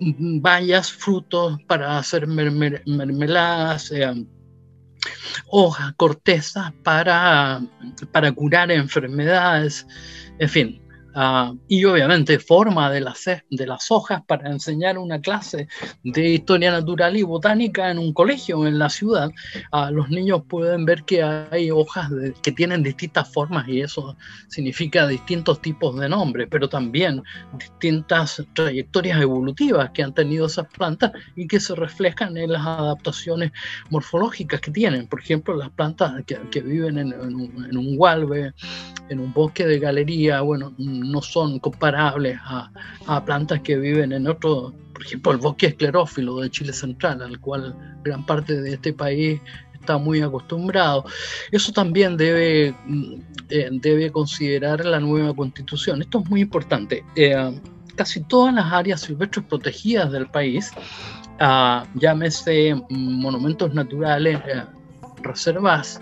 [0.00, 3.92] bayas, frutos para hacer mermeladas.
[3.92, 4.26] Eh,
[5.46, 7.60] hojas, cortezas para,
[8.12, 9.86] para curar enfermedades,
[10.38, 10.82] en fin,
[11.14, 15.66] Ah, y obviamente forma de las, de las hojas para enseñar una clase
[16.04, 19.30] de historia natural y botánica en un colegio en la ciudad.
[19.72, 22.10] Uh, los niños pueden ver que hay hojas
[22.42, 24.16] que tienen distintas formas y eso
[24.48, 27.22] significa distintos tipos de nombres, pero también
[27.58, 33.50] distintas trayectorias evolutivas que han tenido esas plantas y que se reflejan en las adaptaciones
[33.90, 35.08] morfológicas que tienen.
[35.08, 37.96] Por ejemplo, las plantas que, viven en, un,
[39.10, 42.70] en un bosque de galería, bueno, no son comparables a,
[43.24, 47.74] plantas que viven en otro, por ejemplo, el bosque esclerófilo de Chile Central, al cual
[48.04, 49.40] gran parte de este país
[49.74, 51.04] está muy acostumbrado.
[51.50, 53.14] Eso también debe, mm,
[53.48, 56.02] eh, debe considerar la nueva constitución.
[56.02, 57.04] Esto es muy importante.
[57.16, 57.60] Eh,
[58.00, 60.70] casi todas las áreas silvestres protegidas del país,
[61.38, 64.64] uh, llámese monumentos naturales, eh,
[65.22, 66.00] reservas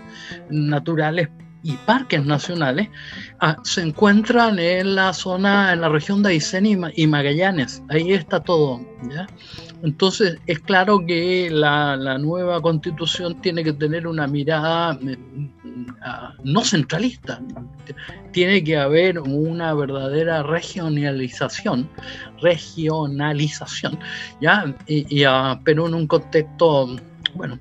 [0.49, 1.27] naturales
[1.61, 2.89] y parques nacionales
[3.39, 7.83] ah, se encuentran en la zona, en la región de Aysén y, Magallanes.
[7.89, 8.79] Ahí está todo.
[9.09, 9.27] ¿ya?
[9.83, 15.17] Entonces es claro que la, nueva constitución tiene que tener una mirada eh,
[16.01, 17.41] ah, no centralista.
[18.31, 21.89] Tiene que haber una verdadera regionalización,
[22.41, 23.99] regionalización,
[24.39, 24.75] ¿ya?
[24.87, 26.95] Y, uh, pero en un contexto,
[27.33, 27.59] bueno,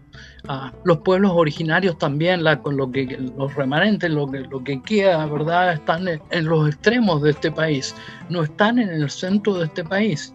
[0.85, 5.27] los pueblos originarios también, la, con lo que, los remanentes, lo que, lo que queda,
[5.27, 5.73] ¿verdad?
[5.75, 7.95] Están en, los extremos de este país,
[8.29, 10.33] no están en el centro de este país.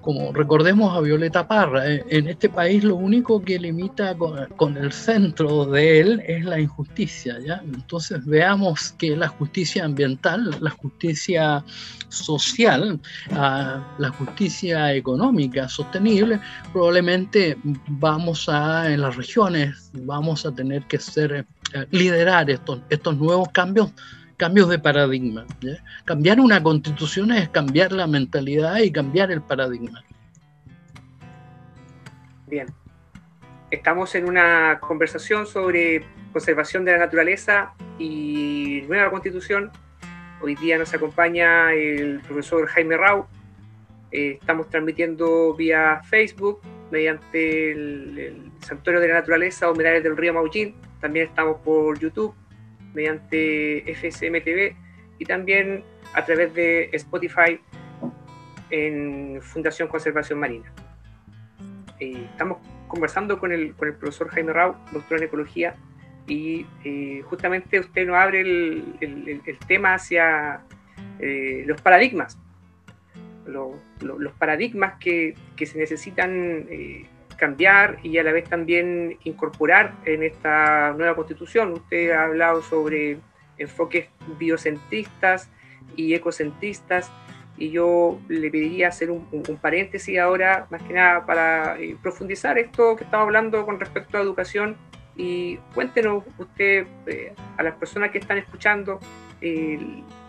[0.00, 4.92] Como recordemos a Violeta Parra, eh, en este país lo único que limita con, el
[4.92, 7.62] centro de él es la injusticia, ¿ya?
[7.64, 11.64] Entonces veamos que la justicia ambiental, la justicia
[12.08, 13.00] social,
[13.32, 16.40] ah, la justicia económica sostenible,
[16.72, 17.56] probablemente
[17.88, 23.48] vamos a, en las regiones, vamos a tener que ser, eh, liderar estos, estos nuevos
[23.50, 23.92] cambios
[24.40, 25.44] cambios de paradigma.
[26.06, 30.02] Cambiar una constitución es cambiar la mentalidad y cambiar el paradigma.
[32.46, 32.66] Bien.
[33.70, 39.70] Estamos en una conversación sobre conservación de la naturaleza y nueva constitución.
[40.40, 43.26] Hoy día nos acompaña el profesor Jaime Rau.
[44.10, 50.74] Eh, estamos transmitiendo vía Facebook mediante el, Santuario de la Naturaleza Humedales del Río Maullín.
[50.98, 52.34] También estamos por YouTube
[52.94, 54.74] mediante FSMTV
[55.18, 57.60] y también a través de Spotify
[58.70, 60.72] en Fundación Conservación Marina.
[61.98, 65.76] Eh, estamos conversando con el, con el profesor Jaime Rau, doctor en ecología,
[66.26, 70.60] y eh, justamente usted nos abre el, el, tema hacia
[71.18, 72.38] eh, los paradigmas,
[73.46, 76.66] lo, lo, los paradigmas que, que se necesitan
[77.40, 81.72] cambiar y a la vez también incorporar en esta nueva constitución.
[81.72, 83.18] Usted ha hablado sobre
[83.58, 85.48] enfoques biocentristas
[85.96, 87.10] y ecocentristas
[87.56, 92.58] y yo le pediría hacer un, un, paréntesis ahora, más que nada para eh, profundizar
[92.58, 94.76] esto que estaba hablando con respecto a educación
[95.16, 99.00] y cuéntenos usted, eh, a las personas que están escuchando,
[99.40, 99.78] eh,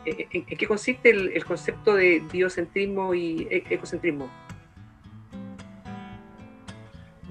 [0.05, 4.29] ¿En, qué consiste el, concepto de biocentrismo y e, ecocentrismo?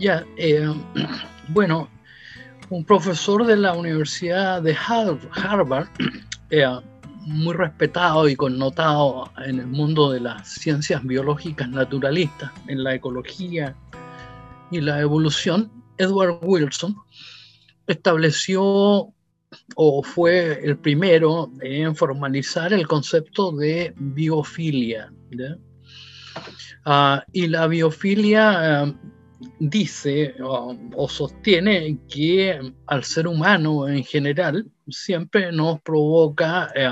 [0.01, 0.67] Ya, eh,
[1.49, 1.87] bueno,
[2.71, 5.89] un profesor de la Universidad de Harvard,
[6.49, 6.65] eh,
[7.27, 13.77] muy respetado y connotado en el mundo de las ciencias biológicas naturalistas, en la ecología
[14.71, 16.97] y la evolución, Edward Wilson
[17.87, 19.13] estableció
[19.77, 25.13] o fue el primero en formalizar el concepto de biofilia.
[26.87, 28.95] Ah, y la biofilia ah,
[29.59, 36.89] dice o, sostiene que al ser humano en general siempre nos provoca eh,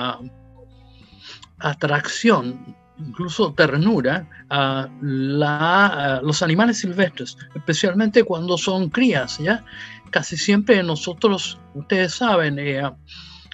[1.59, 4.89] atracción, incluso ternura, a,
[6.23, 9.65] los animales silvestres, especialmente cuando son crías, ¿ya?
[10.11, 12.83] Casi siempre nosotros, ustedes saben, eh,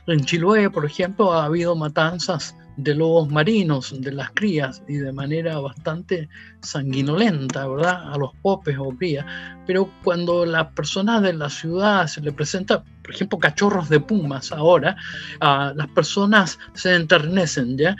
[0.07, 5.13] en Chiloé, por ejemplo, ha habido matanzas de lobos marinos, de las crías, y de
[5.13, 6.29] manera bastante
[6.61, 8.13] sanguinolenta, ¿verdad?
[8.13, 9.25] A los popes o crías.
[9.67, 14.53] Pero cuando las personas de la ciudad se le presenta, por ejemplo, cachorros de pumas
[14.53, 14.97] ahora,
[15.41, 17.97] las personas se enternecen, ¿ya?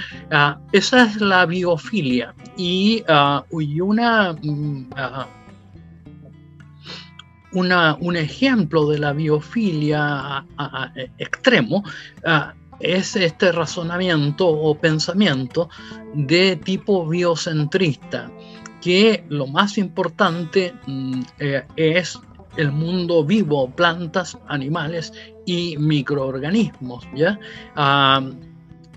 [0.73, 2.35] esa es la biofilia.
[2.57, 3.05] Y.
[3.53, 4.85] Mm,
[7.55, 10.45] una, un ejemplo de la biofilia
[11.19, 11.85] extremo
[12.81, 15.69] es este razonamiento o pensamiento
[16.15, 18.31] de tipo biocentrista,
[18.81, 22.19] que lo más importante mm, eh, es
[22.57, 25.13] el mundo vivo, plantas, animales
[25.47, 27.07] y microorganismos.
[27.15, 27.39] ¿ya?
[27.75, 28.23] Ah,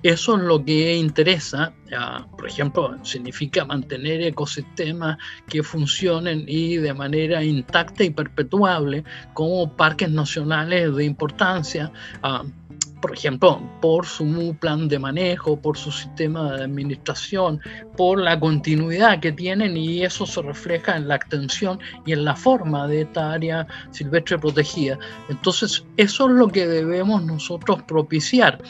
[0.03, 5.17] eso es lo que interesa, ah, por ejemplo, significa mantener ecosistemas
[5.47, 9.03] que funcionen y de manera intacta y perpetuable
[9.33, 12.43] como parques nacionales de importancia, ah,
[13.07, 17.61] por ejemplo, por su plan de manejo, por su sistema de administración,
[17.95, 22.35] por la continuidad que tienen y eso se refleja en la extensión y en la
[22.35, 24.99] forma de esta área silvestre protegida.
[25.29, 28.61] Entonces, eso es lo que debemos nosotros propiciar.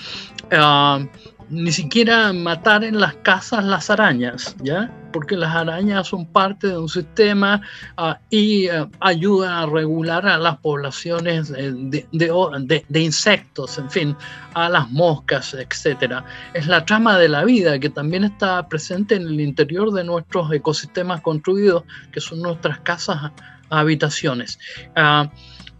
[0.51, 1.03] Ah,
[1.49, 4.91] ni siquiera matar en las casas las arañas, ¿ya?
[5.13, 7.61] Porque las arañas son parte de un sistema
[7.95, 14.15] ah, y eh, ayudan a regular a las poblaciones de, de, insectos, en fin,
[14.53, 16.21] a las moscas, etc.
[16.53, 20.51] Es la trama de la vida que también está presente en el interior de nuestros
[20.51, 23.31] ecosistemas construidos, que son nuestras casas,
[23.69, 24.59] habitaciones.
[24.95, 25.31] Ah,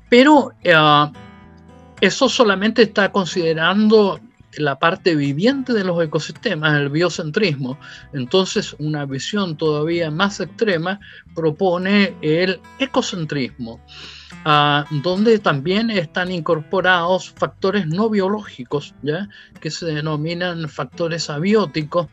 [0.09, 1.11] pero ah,
[1.99, 4.20] eso solamente está considerando
[4.58, 7.78] la parte viviente de los ecosistemas, el biocentrismo.
[8.14, 10.99] Entonces, una visión todavía más extrema
[11.36, 13.80] propone el ecocentrismo,
[14.45, 19.30] ah, donde también están incorporados factores no biológicos, ¿ya?
[19.60, 22.08] que se denominan factores abióticos,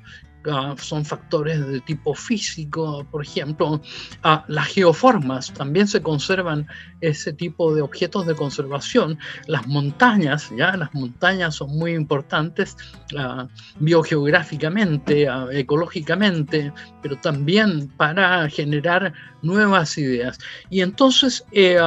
[0.47, 3.81] Ah, son factores de tipo físico, por ejemplo,
[4.23, 6.67] ah, las geoformas, también se conservan
[7.01, 12.77] ese tipo de objetos de conservación, las montañas, ya las montañas son muy importantes
[13.15, 16.73] uh, biogeográficamente, ecológicamente,
[17.03, 20.39] pero también para generar nuevas ideas.
[20.69, 21.79] Y entonces, eh,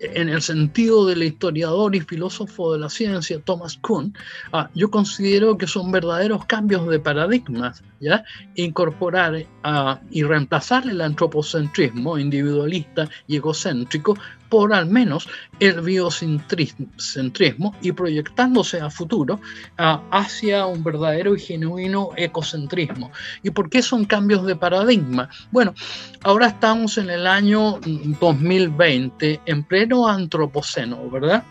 [0.00, 4.14] en el sentido del historiador y filósofo de la ciencia Thomas Kuhn,
[4.52, 8.24] ah, yo considero que son verdaderos cambios de paradigmas, ¿ya?
[8.54, 14.16] Incorporar ah, y reemplazar el antropocentrismo individualista y egocéntrico
[14.48, 15.28] por al menos
[15.60, 19.40] el biocentrismo y proyectándose a futuro
[19.76, 23.10] hacia un verdadero y genuino ecocentrismo.
[23.42, 25.28] ¿Y por qué son cambios de paradigma?
[25.50, 25.74] Bueno,
[26.22, 27.78] ahora estamos en el año
[28.20, 31.44] 2020, en pleno antropoceno, ¿verdad?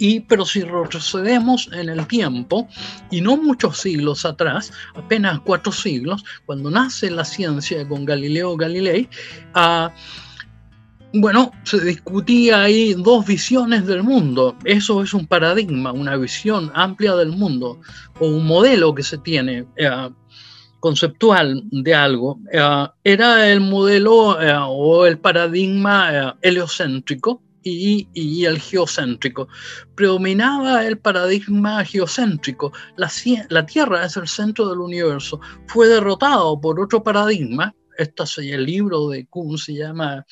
[0.00, 2.66] Y, pero si retrocedemos en el tiempo,
[3.10, 9.10] y no muchos siglos atrás, apenas cuatro siglos, cuando nace la ciencia con Galileo Galilei,
[9.54, 9.90] uh,
[11.12, 14.56] bueno, se discutía ahí dos visiones del mundo.
[14.64, 17.80] Eso es un paradigma, una visión amplia del mundo,
[18.18, 20.10] o un modelo que se tiene eh,
[20.78, 22.38] conceptual de algo.
[22.52, 29.48] Eh, era el modelo eh, o el paradigma heliocéntrico y, el geocéntrico.
[29.94, 32.72] Predominaba el paradigma geocéntrico.
[32.96, 35.40] La, Tierra es el centro del universo.
[35.66, 37.74] Fue derrotado por otro paradigma.
[37.98, 40.24] Este es el libro de Kuhn se llama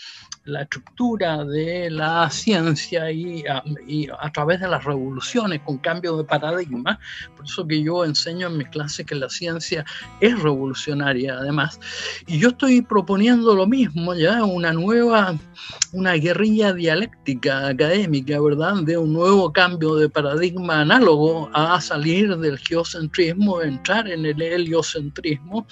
[0.49, 6.99] la estructura de la ciencia y a, través de las revoluciones con cambio de paradigma.
[7.37, 9.85] Por eso que yo enseño en mis clases que la ciencia
[10.21, 11.79] es revolucionaria además.
[12.27, 15.37] Y yo estoy proponiendo lo mismo, ya una nueva,
[15.93, 18.83] una guerrilla dialéctica académica, ¿verdad?
[18.83, 25.67] De un nuevo cambio de paradigma análogo a salir del geocentrismo, entrar en el heliocentrismo.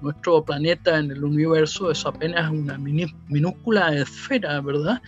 [0.00, 5.00] Nuestro planeta en el universo es apenas una minúscula esfera, ¿verdad?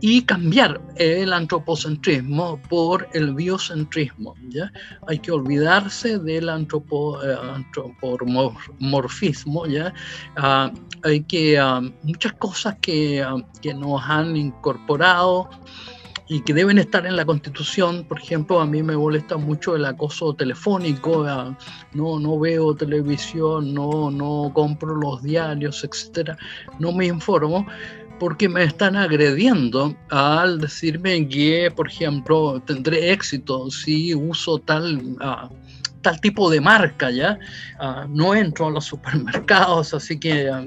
[0.00, 4.72] Y cambiar el antropocentrismo por el biocentrismo, ¿ya?
[5.08, 9.92] Hay que olvidarse del antropo, eh, antropomorfismo, ¿ya?
[10.36, 15.50] Ah, hay que, ah, muchas cosas que, ah, que nos han incorporado
[16.28, 18.04] y que deben estar en la Constitución.
[18.04, 21.24] Por ejemplo, a mí me molesta mucho el acoso telefónico,
[21.94, 26.36] no, no veo televisión, no, no compro los diarios, etcétera,
[26.78, 27.66] no me informo
[28.18, 35.48] porque me están agrediendo al decirme que, por ejemplo, tendré éxito si uso tal uh,
[36.06, 37.36] tal tipo de marca, ¿ya?
[37.80, 40.64] Ah, no entro a los supermercados, así que ah,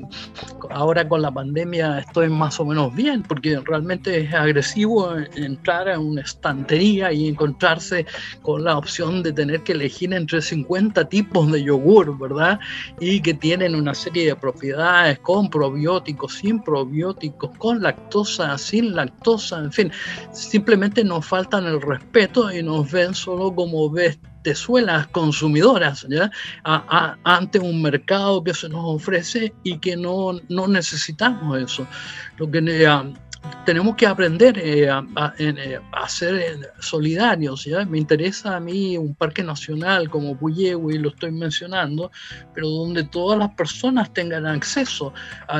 [0.69, 5.97] ahora con la pandemia estoy más o menos bien, porque realmente es agresivo entrar a
[5.97, 8.05] una estantería y encontrarse
[8.41, 12.59] con la opción de tener que elegir entre 50 tipos de yogur, ¿verdad?
[12.99, 19.59] Y que tienen una serie de propiedades con probióticos, sin probióticos, con lactosa, sin lactosa,
[19.59, 19.91] en fin,
[20.33, 26.31] simplemente nos faltan el respeto y nos ven solo como bestias tesuelas consumidoras ¿ya?
[26.63, 31.87] ante un mercado que se nos ofrece y que no, no necesitamos eso.
[32.37, 33.13] Lo que eh,
[33.65, 37.65] tenemos que aprender eh, a, eh, a, ser solidarios.
[37.65, 37.85] ¿ya?
[37.85, 42.11] Me interesa a mí un parque nacional como Puyehue, lo estoy mencionando,
[42.53, 45.13] pero donde todas las personas tengan acceso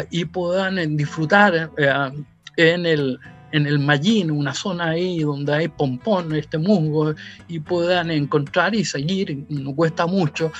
[0.10, 1.72] y puedan disfrutar
[2.58, 3.20] en el
[3.52, 7.14] en el Mallín, una zona ahí donde hay pompón, este musgo,
[7.48, 10.52] y puedan encontrar y seguir, no cuesta mucho,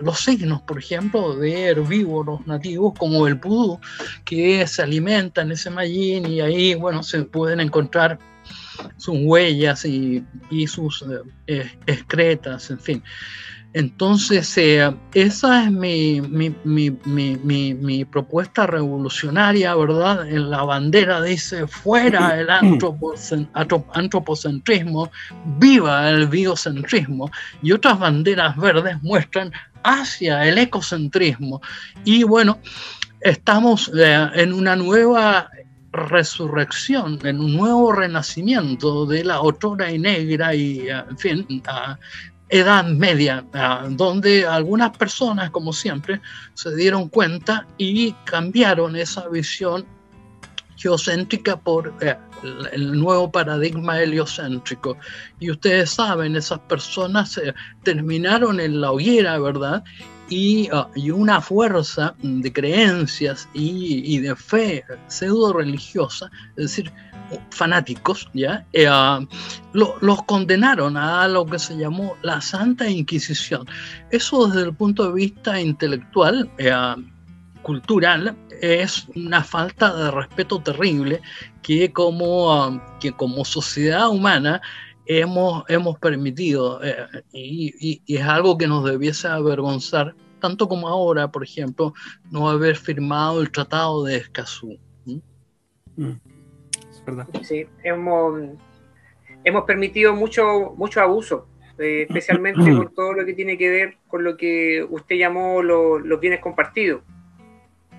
[0.00, 3.78] los signos, por ejemplo, de herbívoros nativos como el pudú,
[4.24, 8.18] que se alimenta en ese Mallín y ahí, bueno, se pueden encontrar
[8.96, 10.24] sus huellas y,
[10.66, 11.04] sus
[11.46, 13.02] eh, excretas, en fin.
[13.74, 20.28] Entonces, eh, esa es mi, mi, propuesta revolucionaria, ¿verdad?
[20.28, 25.10] En la bandera dice, fuera el antropocentrismo,
[25.58, 27.32] viva el biocentrismo.
[27.62, 29.50] Y otras banderas verdes muestran
[29.82, 31.60] hacia el ecocentrismo.
[32.04, 32.60] Y bueno,
[33.20, 35.50] estamos eh, en una nueva
[35.90, 41.44] resurrección, en un nuevo renacimiento de la otrora y negra y, en fin,
[42.54, 46.20] Edad Media, ah, donde algunas personas, como siempre,
[46.54, 49.84] se dieron cuenta y cambiaron esa visión
[50.76, 52.16] geocéntrica por eh,
[52.72, 54.96] el nuevo paradigma heliocéntrico.
[55.40, 57.52] Y ustedes saben, esas personas eh,
[57.82, 59.82] terminaron en la hoguera, ¿verdad?
[60.28, 66.92] Y, ah, y, una fuerza de creencias y, y de fe pseudo religiosa, es decir,
[67.50, 68.66] fanáticos, ¿ya?
[68.72, 69.20] Eh, ah,
[69.72, 73.66] los condenaron a lo que se llamó la Santa Inquisición.
[74.10, 76.96] Eso desde el punto de vista intelectual, eh, ah,
[77.62, 81.20] cultural, es una falta de respeto terrible
[81.62, 84.60] que como, ah, que como sociedad humana
[85.06, 86.96] hemos, hemos permitido eh,
[87.32, 91.94] y, es algo que nos debiese avergonzar, tanto como ahora, por ejemplo,
[92.30, 94.78] no haber firmado el Tratado de Escazú.
[97.42, 98.40] Sí, hemos,
[99.44, 101.48] hemos permitido mucho, mucho abuso,
[101.78, 106.20] eh, especialmente con todo lo que tiene que ver con lo que usted llamó los
[106.20, 107.02] bienes compartidos.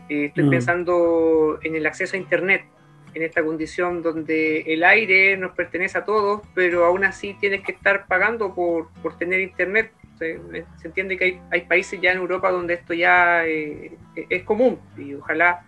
[0.10, 0.50] Eh, estoy mm.
[0.50, 2.66] pensando en el acceso a Internet,
[3.14, 7.72] en esta condición donde el aire nos pertenece a todos, pero aún así tienes que
[7.72, 9.92] estar pagando por, por tener Internet.
[10.20, 10.40] Se,
[10.84, 13.98] entiende que hay, hay, países ya en Europa donde esto ya eh,
[14.30, 15.66] es común y ojalá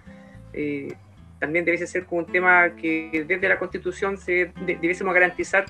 [1.40, 5.66] también debiese ser como un tema que desde la Constitución se debiésemos garantizar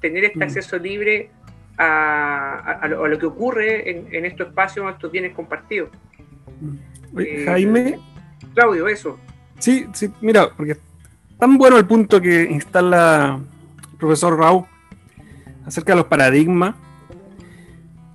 [0.00, 0.42] tener este mm.
[0.42, 1.30] acceso libre
[1.76, 5.90] a, lo, que ocurre en, estos espacios, estos bienes compartidos.
[6.60, 7.20] Mm.
[7.20, 7.98] Eh, Jaime.
[8.54, 9.18] Claudio, eso.
[9.58, 10.76] Sí, sí, mira, porque
[11.38, 13.40] tan bueno el punto que instala
[13.92, 14.66] el profesor Rau
[15.66, 16.74] acerca de los paradigmas,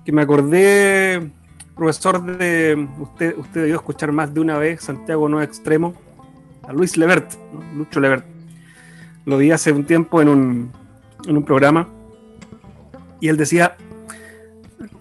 [0.04, 1.30] que me acordé,
[1.74, 5.94] profesor, de usted, usted debió escuchar más de una vez Santiago No Extremo,
[6.66, 7.32] a Luis Levert,
[7.74, 8.24] Lucho Levert.
[9.24, 10.72] Lo vi hace un tiempo en un,
[11.26, 11.88] en un programa
[13.20, 13.76] y él decía,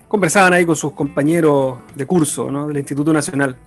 [0.07, 3.57] conversaban ahí con sus compañeros de curso del Instituto Nacional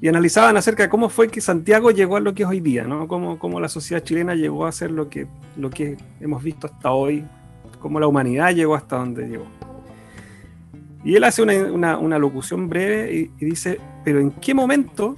[0.00, 2.84] y analizaban acerca de cómo fue que Santiago llegó a lo que es hoy día,
[2.84, 3.08] ¿no?
[3.08, 6.92] Cómo, cómo la sociedad chilena llegó a ser lo que, lo que hemos visto hasta
[6.92, 7.24] hoy,
[7.80, 9.46] cómo la humanidad llegó hasta donde llegó.
[11.02, 15.16] Y él hace una, una, locución breve y, dice, pero ¿en qué momento,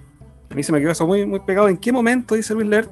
[0.50, 2.90] a mí se me quedó eso muy, muy pegado, ¿en qué momento, dice Luis Lert,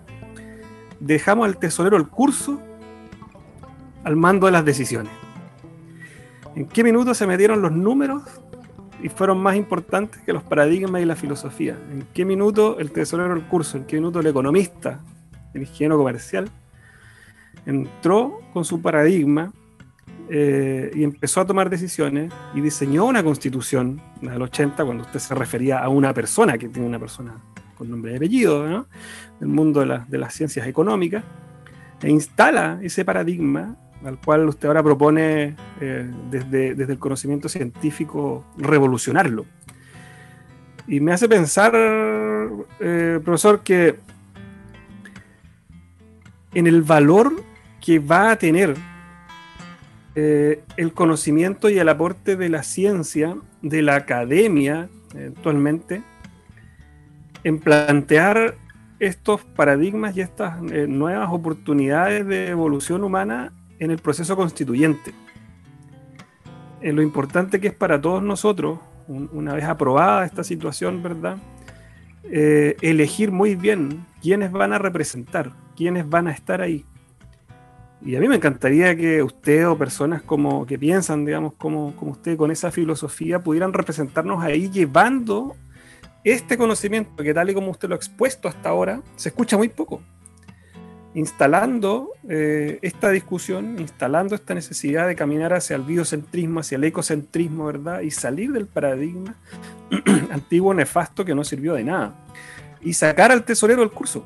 [1.01, 2.61] dejamos al tesorero el curso
[4.05, 5.13] al mando de las decisiones?
[6.55, 8.23] ¿En qué minuto se metieron los números
[9.03, 11.79] y fueron más importantes que los paradigmas y la filosofía?
[11.91, 13.77] ¿En qué minuto el tesorero el curso?
[13.79, 15.01] ¿En qué minuto el economista,
[15.53, 16.51] el ingeniero comercial,
[17.67, 19.53] entró con su paradigma
[20.29, 25.21] eh, y empezó a tomar decisiones y diseñó una constitución en el 80, cuando usted
[25.21, 27.37] se refería a una persona, que tiene una persona
[27.77, 28.87] con nombre y apellido, ¿no?
[29.39, 31.23] del mundo de, de, las ciencias económicas,
[32.03, 38.45] e instala ese paradigma al cual usted ahora propone eh, desde, desde, el conocimiento científico
[38.57, 39.47] revolucionarlo.
[40.87, 43.99] Y me hace pensar, eh, profesor, que
[46.55, 47.35] en el valor
[47.81, 48.77] que va a tener
[50.17, 56.03] eh, el conocimiento y el aporte de la ciencia, de la academia, actualmente,
[57.45, 58.55] en plantear
[58.99, 65.13] estos paradigmas y estas eh, nuevas oportunidades de evolución humana en el proceso constituyente.
[66.81, 71.37] En lo importante que es para todos nosotros, una vez aprobada esta situación, ¿verdad?
[72.25, 76.85] Eh, elegir muy bien quiénes van a representar, quiénes van a estar ahí.
[78.07, 82.13] Y a mí me encantaría que usted o personas como que piensan, digamos, como, como
[82.13, 85.57] usted con esa filosofía pudieran representarnos ahí llevando
[86.23, 89.71] este conocimiento que tal y como usted lo ha expuesto hasta ahora, se escucha muy
[89.71, 90.03] poco.
[91.15, 97.67] Instalando eh, esta discusión, instalando esta necesidad de caminar hacia el biocentrismo, hacia el ecocentrismo,
[97.67, 98.03] ¿verdad?
[98.03, 99.35] Y salir del paradigma
[100.31, 102.15] antiguo nefasto que no sirvió de nada.
[102.81, 104.25] Y sacar al tesorero del curso.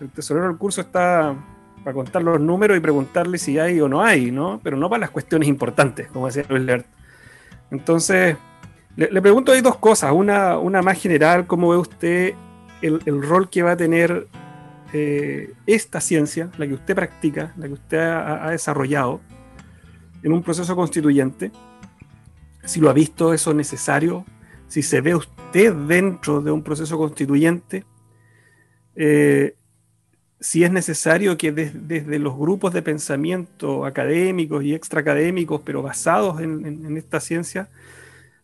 [0.00, 1.34] El tesorero del curso está
[1.88, 4.60] para contar los números y preguntarle si hay o no hay, ¿no?
[4.62, 6.84] Pero no para las cuestiones importantes, como decía Luis Lert.
[7.70, 8.36] Entonces,
[8.94, 10.12] le, pregunto ahí dos cosas.
[10.12, 12.34] Una, una más general, ¿cómo ve usted
[12.82, 14.26] el, rol que va a tener
[14.92, 19.22] eh, esta ciencia, la que usted practica, la que usted ha, desarrollado,
[20.22, 21.52] en un proceso constituyente?
[22.66, 24.26] Si lo ha visto eso necesario,
[24.66, 27.86] si se ve usted dentro de un proceso constituyente,
[28.94, 29.54] eh,
[30.40, 36.96] si es necesario que desde los grupos de pensamiento académicos y extraacadémicos, pero basados en,
[36.96, 37.68] esta ciencia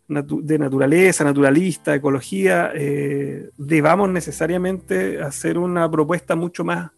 [0.08, 6.90] de naturaleza, naturalista, ecología, eh, debamos necesariamente hacer una propuesta mucho más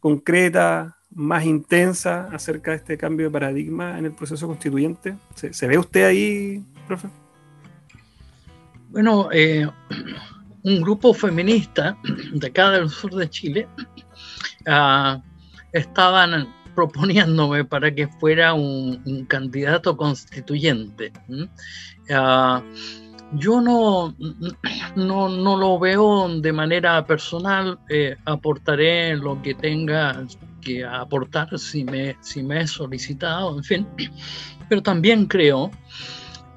[0.00, 5.16] concreta, más intensa acerca de este cambio de paradigma en el proceso constituyente.
[5.34, 7.08] ¿Se, ve usted ahí, profe?
[8.90, 9.68] Bueno, eh,
[10.62, 11.96] un grupo feminista
[12.32, 13.68] de acá del sur de Chile
[14.66, 15.20] uh,
[15.72, 21.12] estaban proponiéndome para que fuera un, candidato constituyente.
[21.28, 22.62] Uh,
[23.32, 24.14] yo no,
[24.96, 30.26] no, no, lo veo de manera personal, eh, aportaré lo que tenga
[30.60, 33.86] que aportar si me, si me he solicitado, en fin,
[34.68, 35.70] pero también creo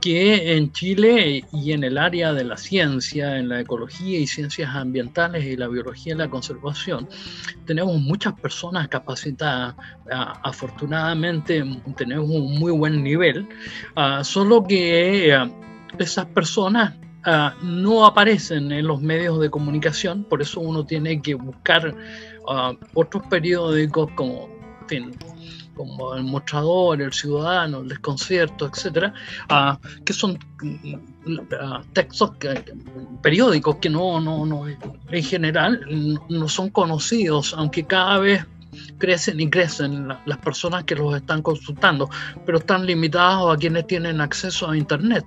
[0.04, 4.76] que en Chile y en el área de la ciencia, en la ecología y ciencias
[4.76, 7.08] ambientales y la biología y la conservación,
[7.66, 9.76] tenemos muchas personas capacitadas.
[10.12, 11.64] Ah, afortunadamente
[11.96, 13.48] tenemos un muy buen nivel,
[13.96, 15.50] ah, solo que ah,
[15.98, 16.96] esas personas
[17.62, 21.96] no aparecen en los medios de comunicación, por eso uno tiene que buscar
[22.94, 24.50] otros periódicos como
[25.76, 29.14] como el mostrador, el ciudadano, el desconcierto, etcétera,
[30.06, 32.32] que son uh, textos
[33.22, 38.46] periódicos que no, no, no, en general no son conocidos, aunque cada vez
[38.98, 42.10] crecen y crecen las personas que los están consultando,
[42.46, 45.26] pero están limitados a quienes tienen acceso a Internet,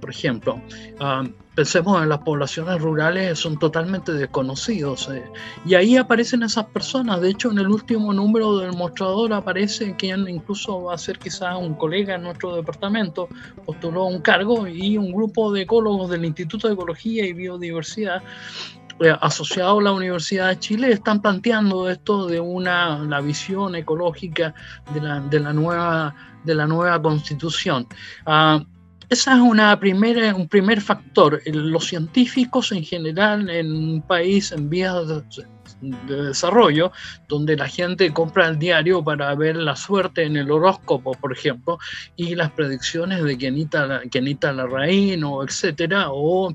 [0.00, 0.60] por ejemplo.
[1.00, 1.24] Ah,
[1.58, 5.08] pensemos en las poblaciones rurales, son totalmente desconocidos.
[5.12, 5.24] Eh,
[5.66, 7.20] y ahí aparecen esas personas.
[7.20, 11.56] De hecho, en el último número del mostrador aparece quien incluso va a ser quizás
[11.58, 13.28] un colega en nuestro departamento,
[13.66, 18.22] postuló un cargo y un grupo de ecólogos del Instituto de Ecología y Biodiversidad
[19.00, 24.54] eh, asociado a la Universidad de Chile están planteando esto de una la visión ecológica
[24.94, 27.88] de la, de la nueva de la nueva constitución.
[28.24, 28.64] Uh,
[29.10, 31.40] ese es una primera, un primer factor.
[31.46, 35.06] Los científicos en general en un país en vías
[35.80, 36.92] de desarrollo,
[37.28, 41.78] donde la gente compra el diario para ver la suerte en el horóscopo, por ejemplo,
[42.16, 46.52] y las predicciones de Kenita, Kenita Larraín o etcétera, o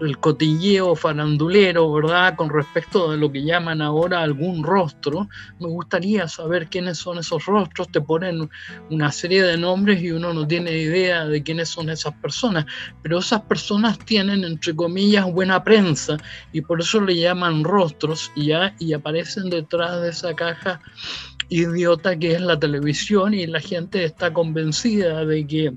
[0.00, 2.36] el cotilleo farandulero, ¿verdad?
[2.36, 5.28] Con respecto a lo que llaman ahora algún rostro.
[5.58, 7.88] Me gustaría saber quiénes son esos rostros.
[7.90, 8.48] Te ponen
[8.90, 12.66] una serie de nombres y uno no tiene idea de quiénes son esas personas,
[13.02, 16.16] pero esas personas tienen, entre comillas, buena prensa
[16.52, 20.80] y por eso le llaman rostros y ya y aparecen detrás de esa caja
[21.48, 25.74] idiota que es la televisión y la gente está convencida de que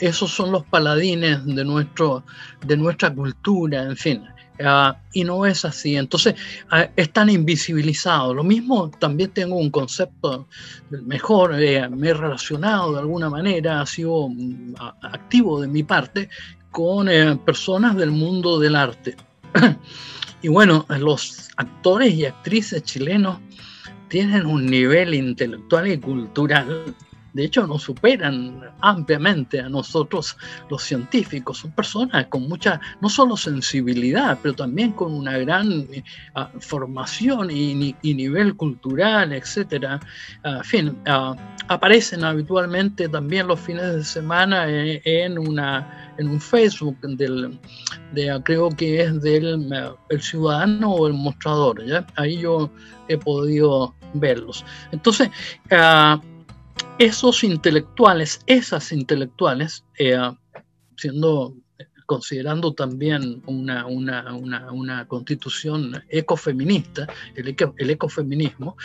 [0.00, 2.24] esos son los paladines de, nuestro,
[2.66, 4.24] de nuestra cultura, en fin.
[4.62, 5.96] Ah, y no es así.
[5.96, 6.34] Entonces,
[6.70, 8.36] uh, están invisibilizados.
[8.36, 10.46] Lo mismo, también tengo un concepto
[10.90, 16.28] mejor, eh, me he relacionado de alguna manera, ha sido mm, activo de mi parte
[16.70, 19.16] con eh, personas del mundo del arte.
[20.44, 23.38] y bueno, los actores y actrices chilenos
[24.08, 26.94] tienen un nivel intelectual y cultural
[27.34, 30.36] de hecho nos superan ampliamente a nosotros
[30.70, 31.58] los científicos.
[31.58, 36.04] Son personas con mucha, no solo sensibilidad, pero también con una gran eh,
[36.36, 40.00] ah, formación y, nivel cultural, etc.
[40.44, 41.34] Ah, en fin, ah,
[41.66, 47.58] aparecen habitualmente también los fines de semana eh, en, una, en un Facebook del,
[48.12, 49.68] de, creo que es del
[50.08, 51.84] el ciudadano o el mostrador.
[51.84, 52.06] ¿ya?
[52.14, 52.70] Ahí yo
[53.08, 54.64] he podido verlos.
[54.92, 55.28] Entonces,
[56.98, 60.16] esos intelectuales, esas intelectuales, eh,
[60.96, 61.54] siendo
[62.06, 68.76] considerando también una, una, constitución ecofeminista, el, el ecofeminismo,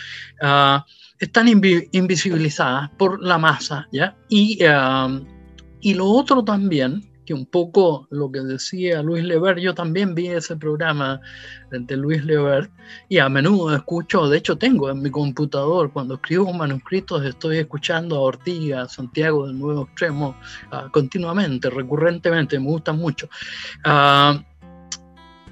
[0.42, 0.86] ah,
[1.20, 4.16] están invisibilizadas por la masa, ¿ya?
[4.30, 5.20] Y, ah,
[5.82, 10.56] y lo otro también un poco lo que decía Luis Lever, yo también vi ese
[10.56, 11.22] programa
[11.72, 12.70] de Luis Lever
[13.08, 18.16] y a menudo escucho, de hecho tengo en mi computador, cuando escribo manuscritos estoy escuchando
[18.16, 20.36] a Ortiga, Santiago del Nuevo Extremo
[20.72, 23.30] uh, continuamente, recurrentemente, me gusta mucho.
[23.86, 24.40] Uh,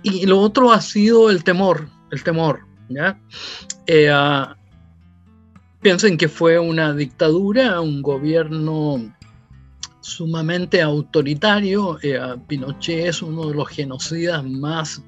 [0.03, 3.19] y lo otro ha sido el temor, el temor, ¿ya?
[3.88, 4.55] Eh, uh,
[5.82, 9.13] piensen que fue una dictadura, un gobierno
[10.08, 11.99] sumamente autoritario.
[12.01, 15.01] Eh, Pinochet es uno de los genocidas más,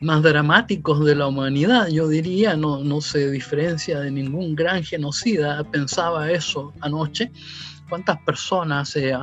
[0.00, 5.62] más dramáticos de la humanidad, yo diría, no, no se diferencia de ningún gran genocida.
[5.64, 7.30] Pensaba eso anoche.
[7.88, 9.14] ¿Cuántas personas se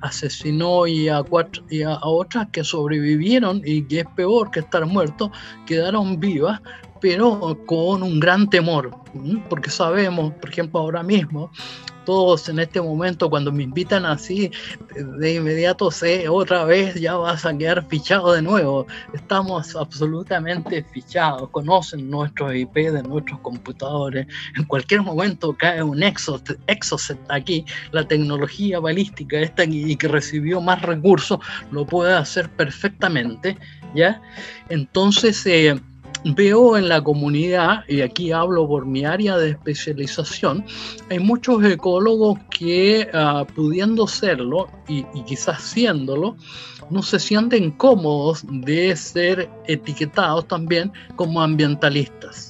[0.00, 1.22] asesinó y a,
[1.70, 5.30] y a otras que sobrevivieron y que es peor que estar muertos,
[5.66, 6.60] quedaron vivas
[7.00, 8.90] pero con un gran temor,
[9.48, 11.52] porque sabemos, por ejemplo, ahora mismo,
[12.08, 14.50] todos en este momento, cuando me invitan así,
[14.96, 18.86] de inmediato sé, otra vez ya vas a quedar fichado de nuevo.
[19.12, 24.26] Estamos absolutamente fichados, conocen nuestros IP de nuestros computadores.
[24.56, 30.62] En cualquier momento cae un Exocet, Exocet aquí, la tecnología balística esta y que recibió
[30.62, 31.40] más recursos,
[31.70, 33.58] lo puede hacer perfectamente,
[33.94, 34.22] ¿ya?
[34.70, 35.78] Entonces, eh,
[36.24, 40.64] veo en la comunidad, y aquí hablo por mi área de especialización,
[41.10, 46.36] hay muchos ecólogos que ah, pudiendo serlo y, y, quizás siéndolo,
[46.90, 52.47] no se sienten cómodos de ser etiquetados también como ambientalistas.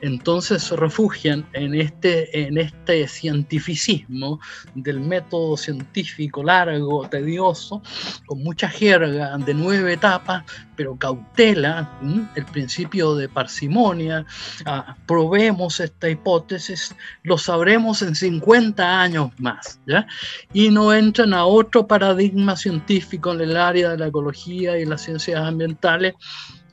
[0.00, 4.40] Entonces se refugian en este, en este cientificismo
[4.74, 7.82] del método científico largo, tedioso,
[8.26, 10.44] con mucha jerga de nueve etapas,
[10.76, 11.98] pero cautela,
[12.34, 14.24] el principio de parsimonia,
[14.66, 20.06] ah, probemos esta hipótesis, lo sabremos en 50 años más, ¿ya?
[20.52, 25.02] y no entran a otro paradigma científico en el área de la ecología y las
[25.02, 26.14] ciencias ambientales,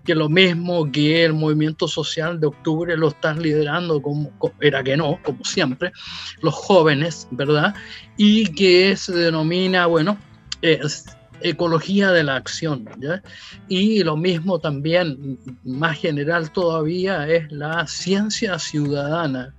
[0.10, 4.98] que lo mismo que el movimiento social de octubre lo están liderando, como, era que
[4.98, 5.92] no, como siempre,
[6.42, 7.76] los jóvenes, ¿verdad?
[8.18, 10.18] Y que se denomina, bueno,
[10.64, 11.06] es
[11.42, 12.90] ecología de la acción.
[12.98, 13.22] ¿ya?
[13.68, 19.54] Y lo mismo también, más general todavía, es la ciencia ciudadana.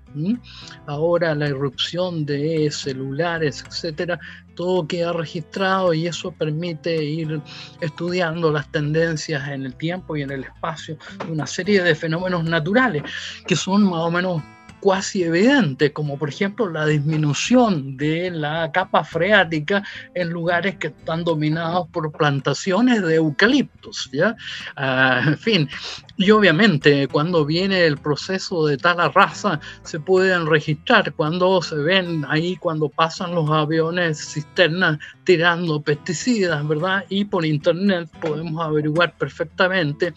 [0.86, 4.18] Ahora la irrupción de celulares, etcétera,
[4.54, 7.40] todo queda registrado y eso permite ir
[7.80, 12.44] estudiando las tendencias en el tiempo y en el espacio de una serie de fenómenos
[12.44, 13.02] naturales
[13.46, 14.42] que son más o menos
[14.80, 19.82] cuasi evidentes, como por ejemplo la disminución de la capa freática
[20.14, 24.36] en lugares que están dominados por plantaciones de eucaliptos, ¿ya?
[24.76, 25.68] Ah, en fin,
[26.16, 32.24] y obviamente cuando viene el proceso de tal raza se pueden registrar cuando se ven
[32.28, 37.04] ahí cuando pasan los aviones cisternas tirando pesticidas, ¿verdad?
[37.08, 40.12] Y por internet podemos averiguar perfectamente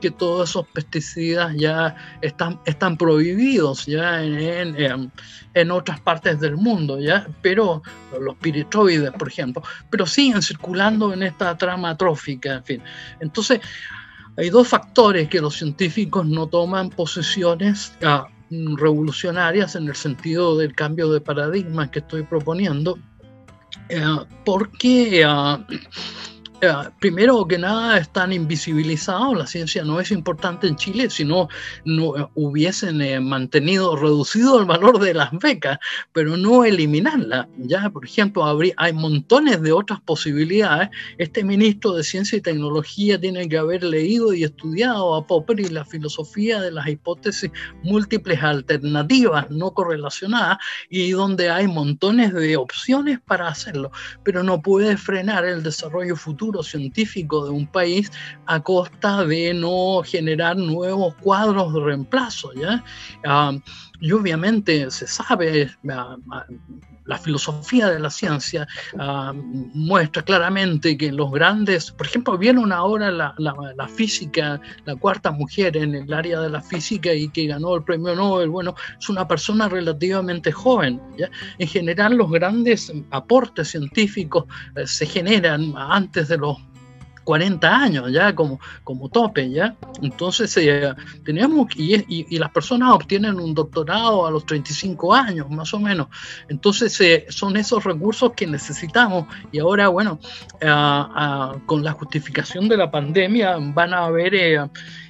[0.00, 5.12] que todos esos pesticidas ya están, están prohibidos ya en, en,
[5.54, 7.26] en otras partes del mundo, ¿ya?
[7.42, 7.82] Pero
[8.20, 12.82] los piritroides, por ejemplo, pero siguen circulando en esta trama trófica, en fin.
[13.20, 13.60] Entonces,
[14.36, 20.74] hay dos factores que los científicos no toman posiciones ah, revolucionarias en el sentido del
[20.74, 22.98] cambio de paradigma que estoy proponiendo,
[23.88, 24.02] eh,
[24.44, 25.64] porque ah,
[26.98, 31.48] primero que nada están invisibilizados, la ciencia no es importante en Chile si no,
[31.84, 35.78] no hubiesen eh, mantenido reducido el valor de las becas,
[36.12, 37.48] pero no eliminarla.
[37.58, 38.44] Ya, por ejemplo,
[38.76, 40.90] hay montones de otras posibilidades.
[41.18, 45.68] Este ministro de Ciencia y Tecnología tiene que haber leído y estudiado a Popper y
[45.68, 47.50] la filosofía de las hipótesis
[47.82, 53.90] múltiples alternativas no correlacionadas y donde hay montones de opciones para hacerlo,
[54.22, 58.10] pero no puede frenar el desarrollo futuro científico de un país
[58.46, 62.52] a costa de no generar nuevos cuadros de reemplazo.
[62.54, 62.84] ¿ya?
[63.24, 63.52] Ah,
[64.04, 68.68] y obviamente se sabe, la filosofía de la ciencia
[69.72, 75.78] muestra claramente que los grandes, por ejemplo, vieron ahora la, la, física, la cuarta mujer
[75.78, 79.26] en el área de la física y que ganó el premio Nobel, bueno, es una
[79.26, 81.00] persona relativamente joven.
[81.16, 81.30] ¿ya?
[81.58, 84.44] En general, los grandes aportes científicos
[84.76, 86.58] eh, se generan antes de los
[87.24, 89.74] 40 años ya como, como tope, ¿ya?
[90.02, 90.94] Entonces eh,
[91.24, 96.08] tenemos, y, y, las personas obtienen un doctorado a los 35 años, más o menos.
[96.48, 100.18] Entonces eh, son esos recursos que necesitamos y ahora, bueno,
[101.66, 104.60] con la justificación de la pandemia van a haber eh,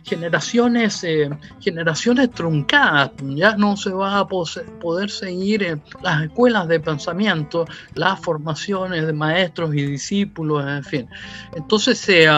[0.05, 1.31] generaciones, eh,
[1.61, 9.07] generaciones truncadas, ya no se va a poder seguir las escuelas de pensamiento, las formaciones
[9.07, 11.09] de maestros y discípulos, en fin.
[11.57, 12.29] Entonces, se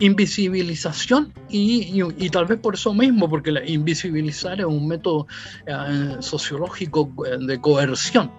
[0.00, 5.26] invisibilización y, tal vez por eso mismo, porque la invisibilizar es un método
[5.66, 8.30] eh, sociológico eh, de coerción.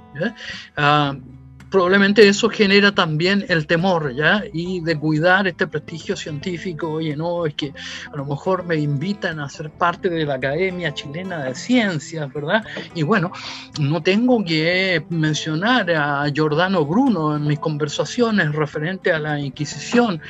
[1.69, 4.43] Probablemente eso genera también el temor, ¿ya?
[4.51, 7.73] Y de cuidar este prestigio científico, oye, no, es que
[8.11, 12.63] a lo mejor me invitan a ser parte de la Academia Chilena de Ciencias, ¿verdad?
[12.95, 13.31] Y bueno,
[13.79, 20.21] no tengo que mencionar a Giordano Bruno en mis conversaciones referente a la Inquisición,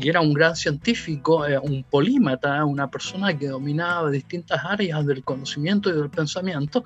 [0.00, 5.24] que era un gran científico, eh, un polímata, una persona que dominaba distintas áreas del
[5.24, 6.84] conocimiento y del pensamiento,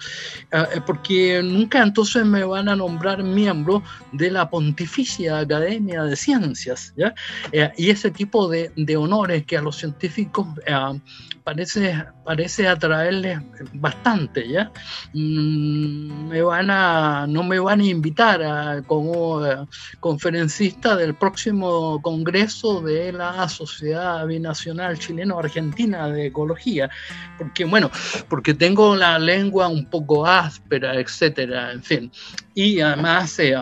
[0.50, 3.73] eh, porque nunca entonces me van a nombrar miembro
[4.12, 7.14] de la Pontificia Academia de Ciencias, ¿ya?
[7.52, 11.00] Eh, y ese tipo de, de, honores que a los científicos eh,
[11.44, 13.38] parece, parece atraerles
[13.74, 14.72] bastante, ¿ya?
[15.12, 19.66] Mm, me van a, no me van a invitar a, como eh,
[20.00, 26.90] conferencista del próximo congreso de la Sociedad Binacional Chileno-Argentina de Ecología,
[27.38, 27.90] porque, bueno,
[28.28, 32.12] porque tengo la lengua un poco áspera, etcétera, en fin.
[32.54, 33.54] Y además, eh,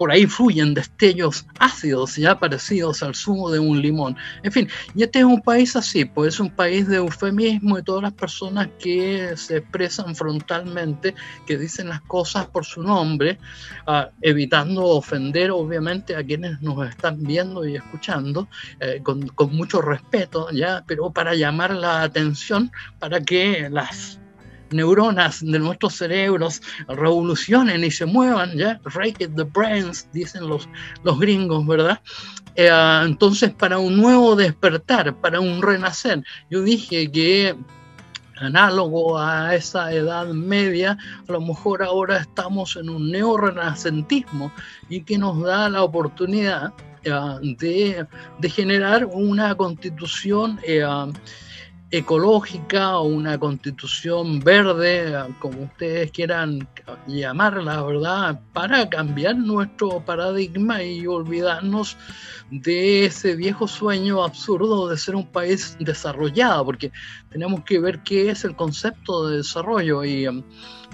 [0.00, 4.16] por ahí fluyen destellos ácidos ya parecidos al zumo de un limón.
[4.42, 7.82] En fin, y este es un país así, pues es un país de eufemismo y
[7.82, 11.14] todas las personas que se expresan frontalmente,
[11.46, 13.38] que dicen las cosas por su nombre,
[13.86, 18.48] ah, evitando ofender obviamente a quienes nos están viendo y escuchando,
[18.80, 24.19] eh, con, con mucho respeto, ya, pero para llamar la atención, para que las
[24.70, 28.80] neuronas de nuestros cerebros revolucionen y se muevan, ¿ya?
[28.84, 30.68] Rake the brains, dicen los,
[31.02, 32.00] los gringos, ¿verdad?
[32.56, 32.70] Eh,
[33.04, 37.56] entonces, para un nuevo despertar, para un renacer, yo dije que
[38.40, 40.96] análogo a esa edad media,
[41.28, 44.50] a lo mejor ahora estamos en un neorenacentismo
[44.88, 46.72] y que nos da la oportunidad
[47.04, 47.10] eh,
[47.58, 48.06] de,
[48.38, 50.82] de, generar una constitución eh,
[51.92, 56.68] ecológica o una constitución verde, como ustedes quieran
[57.06, 58.40] llamarla, ¿verdad?
[58.52, 61.96] Para cambiar nuestro paradigma y olvidarnos
[62.50, 66.92] de ese viejo sueño absurdo de ser un país desarrollado, porque
[67.30, 70.26] tenemos que ver qué es el concepto de desarrollo y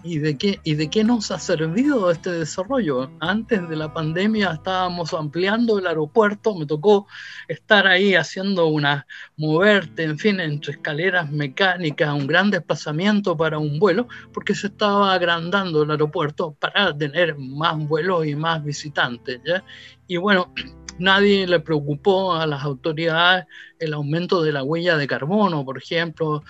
[0.06, 3.10] ¿Y de, qué, ¿Y de qué nos ha servido este desarrollo?
[3.18, 7.08] Antes de la pandemia estábamos ampliando el aeropuerto, me tocó
[7.48, 9.04] estar ahí haciendo una,
[9.36, 15.12] moverte, en fin, entre escaleras mecánicas, un gran desplazamiento para un vuelo, porque se estaba
[15.12, 19.40] agrandando el aeropuerto para tener más vuelos y más visitantes.
[19.44, 19.64] ¿ya?
[20.06, 20.52] Y bueno,
[20.98, 23.46] nadie le preocupó a las autoridades
[23.78, 26.42] el aumento de la huella de carbono, por ejemplo,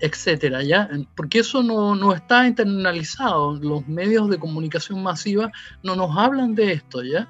[0.00, 0.88] etcétera, ¿ya?
[1.16, 3.54] Porque eso no, no, está internalizado.
[3.54, 5.50] Los medios de comunicación masiva
[5.82, 7.28] no nos hablan de esto, ¿ya?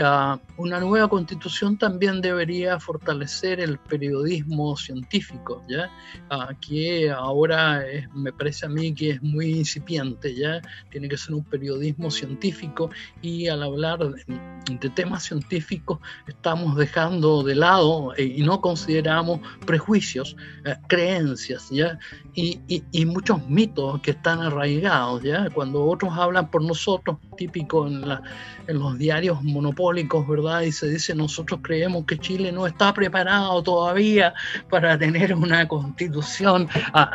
[0.00, 5.90] Ah, una nueva constitución también debería fortalecer el periodismo científico, ¿ya?
[6.30, 7.82] Uh, que ahora
[8.14, 10.62] me parece a mí que es muy incipiente, ¿ya?
[10.90, 12.90] Tiene que ser un periodismo científico
[13.20, 20.36] y al hablar de, temas científicos estamos dejando de lado eh, y no consideramos prejuicios,
[20.64, 21.98] eh, creencias, ¿ya?
[22.34, 25.50] Y, y, y, muchos mitos que están arraigados, ¿ya?
[25.50, 28.22] Cuando otros hablan por nosotros, típico en, la,
[28.66, 29.81] en los diarios monopólicos,
[30.28, 30.62] ¿verdad?
[30.62, 34.34] Y se dice, nosotros creemos que Chile no está preparado todavía
[34.70, 37.10] para tener una constitución ah,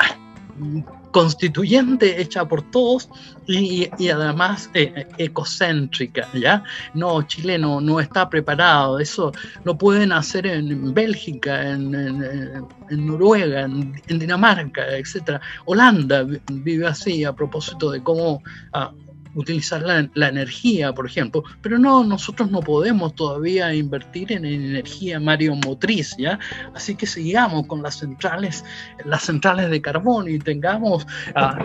[1.12, 3.10] constituyente hecha por todos
[3.48, 6.64] y, y además eh, ecocéntrica, ¿ya?
[6.94, 9.32] No, Chile no, no, está preparado, eso
[9.64, 15.40] lo pueden hacer en Bélgica, en, en, Noruega, en, Dinamarca, etc.
[15.66, 18.44] Holanda vive así a propósito de cómo...
[18.74, 18.92] Ah,
[19.38, 26.16] utilizar la, energía, por ejemplo, pero no, nosotros no podemos todavía invertir en energía mareomotriz,
[26.18, 26.40] ¿ya?
[26.74, 28.66] Así que sigamos con las centrales,
[29.06, 31.04] las centrales de carbón y tengamos
[31.36, 31.64] uh,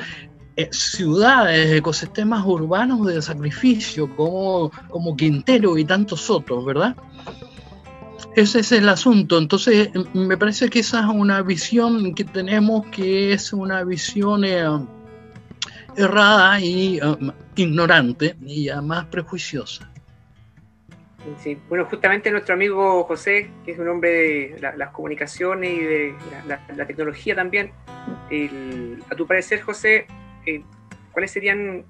[0.57, 6.95] eh, ciudades, ecosistemas urbanos de sacrificio como, como Quintero y tantos otros, ¿verdad?
[8.37, 9.39] Ese es el asunto.
[9.39, 14.45] Entonces, me parece que esa es una visión que tenemos que es una visión...
[14.45, 14.62] Eh,
[15.97, 19.88] errada y um, ignorante y además prejuiciosa.
[21.38, 21.57] Sí.
[21.68, 26.14] Bueno, justamente nuestro amigo José, que es un hombre de la, las comunicaciones y de
[26.46, 27.70] la, tecnología también,
[29.09, 30.07] a tu parecer, José,
[30.46, 30.62] eh,
[31.12, 31.84] ¿cuáles serían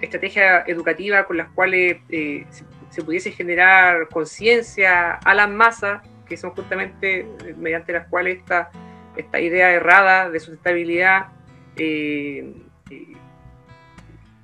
[0.00, 6.36] estrategias educativas con las cuales eh, se, se, pudiese generar conciencia a las masas, que
[6.36, 8.70] son justamente eh, mediante las cuales esta,
[9.16, 11.28] esta idea errada de sustentabilidad
[11.76, 12.52] eh,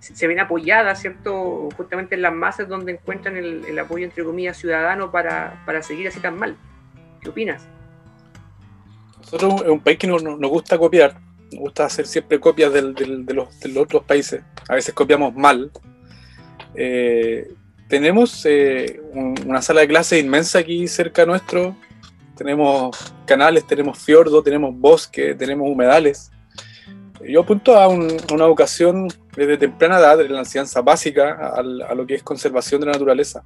[0.02, 1.68] se ven apoyadas, ¿cierto?
[1.76, 6.08] Justamente en las masas donde encuentran el, el apoyo, entre comillas, ciudadano para, para, seguir
[6.08, 6.56] así tan mal.
[7.20, 7.62] ¿Qué opinas?
[9.20, 11.14] Nosotros es un país que nos, nos gusta copiar,
[11.52, 14.42] nos gusta hacer siempre copias del, del, de, los, de, los, otros países.
[14.68, 15.70] A veces copiamos mal.
[16.74, 17.52] Eh,
[17.88, 21.76] tenemos eh, un, una sala de clase inmensa aquí cerca nuestro.
[22.36, 26.32] Tenemos canales, tenemos fiordo, tenemos bosque, tenemos humedales
[27.28, 31.94] yo apunto a, un, una educación desde temprana edad, de la enseñanza básica, a, a,
[31.94, 33.44] lo que es conservación de la naturaleza.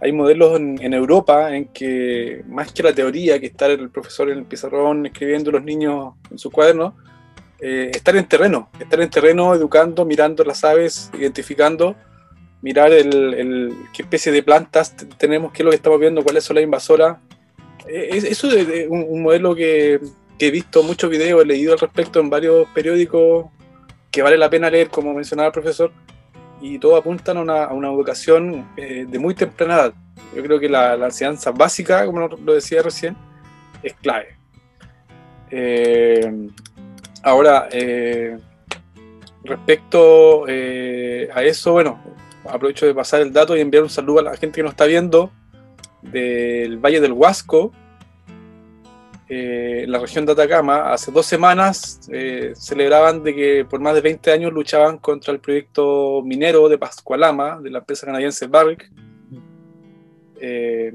[0.00, 4.30] Hay modelos en, en, Europa en que, más que la teoría, que estar el profesor
[4.30, 6.94] en el pizarrón escribiendo los niños en su cuaderno,
[7.60, 11.94] eh, estar en terreno, estar en terreno educando, mirando las aves, identificando,
[12.62, 16.44] mirar el, el, qué especie de plantas tenemos, qué es lo que estamos viendo, cuáles
[16.44, 17.18] son las invasoras.
[17.86, 20.00] Eh, eso es un, un modelo que,
[20.40, 23.50] que he visto muchos videos, he leído al respecto en varios periódicos
[24.10, 25.92] que vale la pena leer, como mencionaba el profesor,
[26.62, 29.94] y todos apuntan a una, a una educación eh, de muy temprana edad.
[30.34, 33.18] Yo creo que la, la enseñanza básica, como lo decía recién,
[33.82, 34.38] es clave.
[35.50, 36.48] Eh,
[37.22, 38.38] ahora, eh,
[39.44, 42.02] respecto a eso, bueno,
[42.46, 44.86] aprovecho de pasar el dato y enviar un saludo a la gente que nos está
[44.86, 45.30] viendo
[46.00, 47.72] del Valle del Huasco,
[49.32, 54.00] eh, la región de Atacama, hace dos semanas eh, celebraban de que por más de
[54.00, 58.90] 20 años luchaban contra el proyecto minero de Pascualama, de la empresa canadiense Barrick.
[60.40, 60.92] Eh,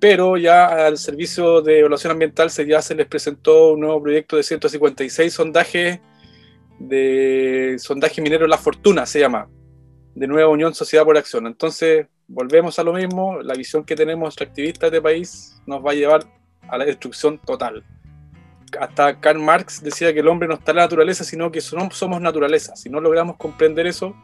[0.00, 4.38] pero ya al Servicio de Evaluación Ambiental se, ya se les presentó un nuevo proyecto
[4.38, 6.00] de 156 sondajes
[6.78, 9.50] de sondaje minero La Fortuna, se llama,
[10.14, 11.46] de Nueva Unión Sociedad por Acción.
[11.46, 15.94] Entonces, volvemos a lo mismo, la visión que tenemos extractivistas de país nos va a
[15.94, 17.84] llevar a la destrucción total.
[18.80, 22.20] Hasta Karl Marx decía que el hombre no está en la naturaleza, sino que somos
[22.20, 22.74] naturaleza.
[22.76, 24.16] Si no logramos comprender eso,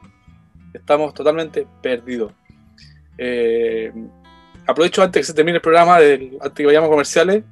[0.72, 2.32] estamos totalmente perdidos.
[3.18, 3.92] Eh,
[4.66, 7.44] aprovecho antes que se termine el programa, del, antes que vayamos comerciales,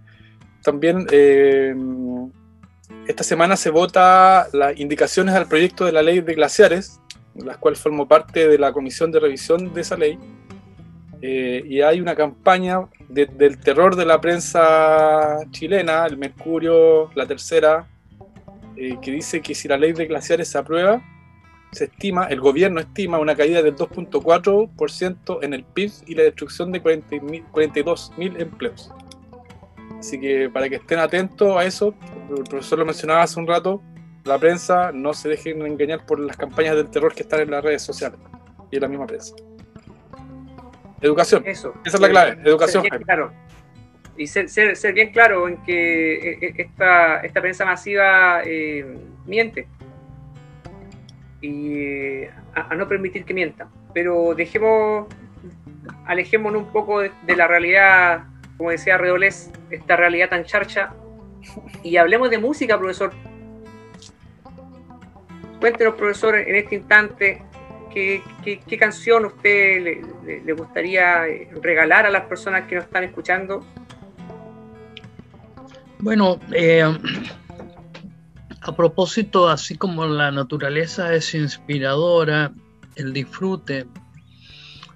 [0.62, 1.74] también eh,
[3.06, 7.00] esta semana se vota las indicaciones al proyecto de la ley de glaciares,
[7.34, 10.18] las cuales formo parte de la comisión de revisión de esa ley
[11.20, 17.26] eh, y hay una campaña de, del terror de la prensa chilena, el Mercurio, la
[17.26, 17.88] tercera,
[18.76, 21.02] eh, que dice que si la ley de glaciares se aprueba,
[21.72, 26.70] se estima, el gobierno estima una caída del 2.4% en el PIB y la destrucción
[26.72, 28.92] de 42.000 empleos.
[29.98, 31.94] Así que para que estén atentos a eso,
[32.30, 33.82] el profesor lo mencionaba hace un rato,
[34.24, 37.64] la prensa no se dejen engañar por las campañas del terror que están en las
[37.64, 38.20] redes sociales
[38.70, 39.34] y en la misma prensa.
[41.00, 41.42] Educación.
[41.46, 41.74] Eso.
[41.84, 42.84] Esa es la clave, educación.
[43.04, 43.32] claro.
[44.16, 48.84] Y ser, ser, bien claro en que eh, eh, esta, esta prensa masiva eh,
[49.26, 49.68] miente.
[51.40, 52.24] Y
[52.54, 53.68] a, no permitir que mienta.
[53.94, 55.06] Pero dejemos,
[56.04, 58.24] alejémonos un poco de, la realidad,
[58.56, 60.92] como decía Redolés, esta realidad tan charcha.
[61.84, 63.12] Y hablemos de música, profesor.
[65.60, 67.42] Cuéntenos, profesor, en este instante,
[68.44, 70.02] ¿qué, canción usted
[70.44, 73.64] le, gustaría eh, regalar a las personas que nos están escuchando?
[75.98, 76.84] Bueno, eh,
[78.60, 82.52] a propósito, así como la naturaleza es inspiradora,
[82.96, 83.86] el disfrute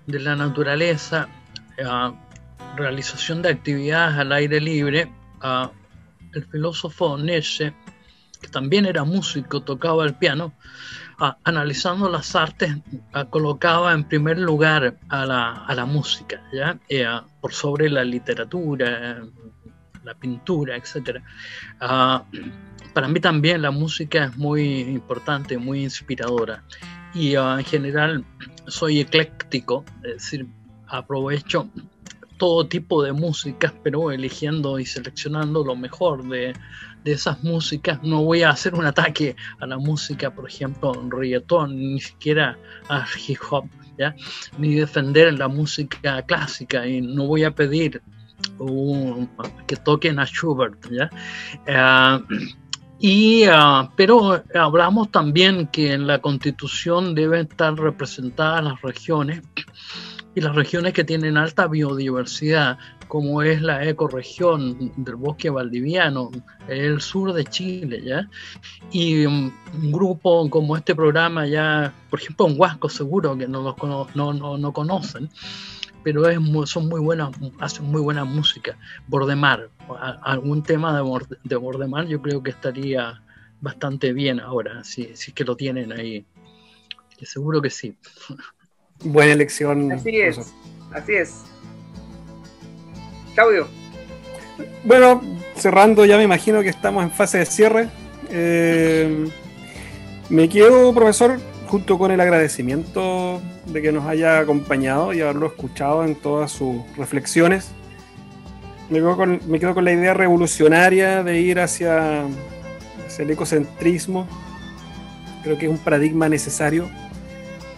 [0.07, 1.29] de la naturaleza,
[1.79, 2.15] la
[2.77, 5.11] realización de actividades al aire libre,
[6.35, 7.73] el filósofo Nietzsche,
[8.41, 10.53] que también era músico, tocaba el piano,
[11.45, 12.77] analizando las artes,
[13.31, 16.79] colocaba en primer lugar a la, música, ¿ya?
[16.89, 17.07] Eh,
[17.41, 19.23] por sobre la literatura,
[20.05, 21.21] la pintura, etc.
[21.81, 22.25] Ah,
[22.93, 26.65] para mí también la música es muy importante, muy inspiradora.
[27.15, 28.25] Y ah, en general
[28.67, 30.47] soy ecléctico, es decir,
[30.89, 31.69] aprovecho
[32.39, 36.55] todo tipo de músicas, pero eligiendo y seleccionando lo mejor de,
[37.05, 38.03] de esas músicas.
[38.03, 43.07] No voy a hacer un ataque a la música, por ejemplo, reggaetón, ni siquiera a
[43.27, 43.67] hip hop,
[43.99, 44.15] ¿ya?
[44.59, 48.03] ni defender la música clásica y no voy a pedir
[49.67, 50.91] que toquen a Schubert.
[50.91, 51.11] ¿ya?
[51.69, 52.21] Ah,
[52.99, 59.43] y, ah, pero hablamos también que en la constitución deben estar representadas las regiones
[60.35, 62.79] y las regiones que tienen alta biodiversidad,
[63.09, 66.31] como es la ecorregión del bosque valdiviano,
[66.69, 68.29] el sur de Chile, ¿ya?
[68.91, 73.77] Y um, un grupo como este programa ya, por ejemplo, un Huasco seguro que no,
[74.15, 75.29] no, no, no conocen,
[76.03, 76.39] pero es
[76.71, 77.31] son muy buenas,
[77.61, 78.79] hacen muy buena música.
[79.09, 79.69] Bordemar,
[80.23, 83.23] algún tema de, de Bordemar yo creo que estaría
[83.61, 86.25] bastante bien ahora, si, si es que lo tienen ahí.
[87.23, 87.97] Seguro que sí.
[89.05, 89.93] Buena elección.
[89.93, 90.39] Así es,
[90.93, 91.43] así es.
[93.35, 93.67] Claudio.
[94.85, 95.23] Bueno,
[95.57, 97.89] cerrando ya me imagino que estamos en fase de cierre.
[98.31, 99.29] Eh,
[100.29, 106.05] me quedo, profesor, junto con el agradecimiento de que nos haya acompañado y haberlo escuchado
[106.05, 107.73] en todas sus reflexiones.
[108.91, 112.25] Me quedo con, me quedo con la idea revolucionaria de ir hacia,
[113.07, 114.29] hacia el ecocentrismo.
[115.43, 116.89] Creo que es un paradigma necesario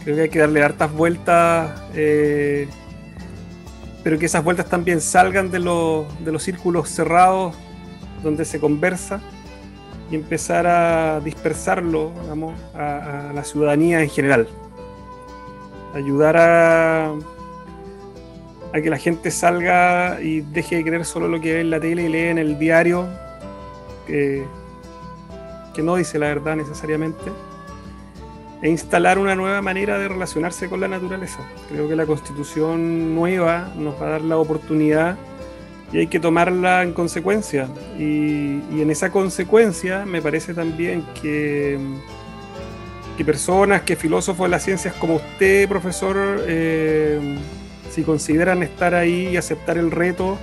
[0.05, 2.68] Creo que hay que darle hartas vueltas, eh,
[4.02, 6.07] pero que esas vueltas también salgan de los,
[6.42, 7.57] círculos cerrados
[8.22, 9.22] donde se conversa
[10.11, 12.12] y empezar a dispersarlo
[12.74, 14.46] a, la ciudadanía en general.
[15.94, 17.12] Ayudar a,
[18.74, 21.80] a que la gente salga y deje de creer solo lo que ve en la
[21.80, 23.09] tele y lee en el diario,
[24.07, 24.44] que
[25.78, 27.32] no dice la verdad necesariamente
[28.64, 31.40] e instalar una nueva manera de relacionarse con la naturaleza.
[31.68, 35.18] Creo que la constitución nueva nos va a dar la oportunidad
[35.92, 37.68] y hay que tomarla en consecuencia.
[37.98, 41.78] Y, en esa consecuencia me parece también que,
[43.18, 47.36] que personas, que filósofos de las ciencias como usted, profesor, eh,
[47.90, 50.38] si consideran estar ahí y aceptar el reto,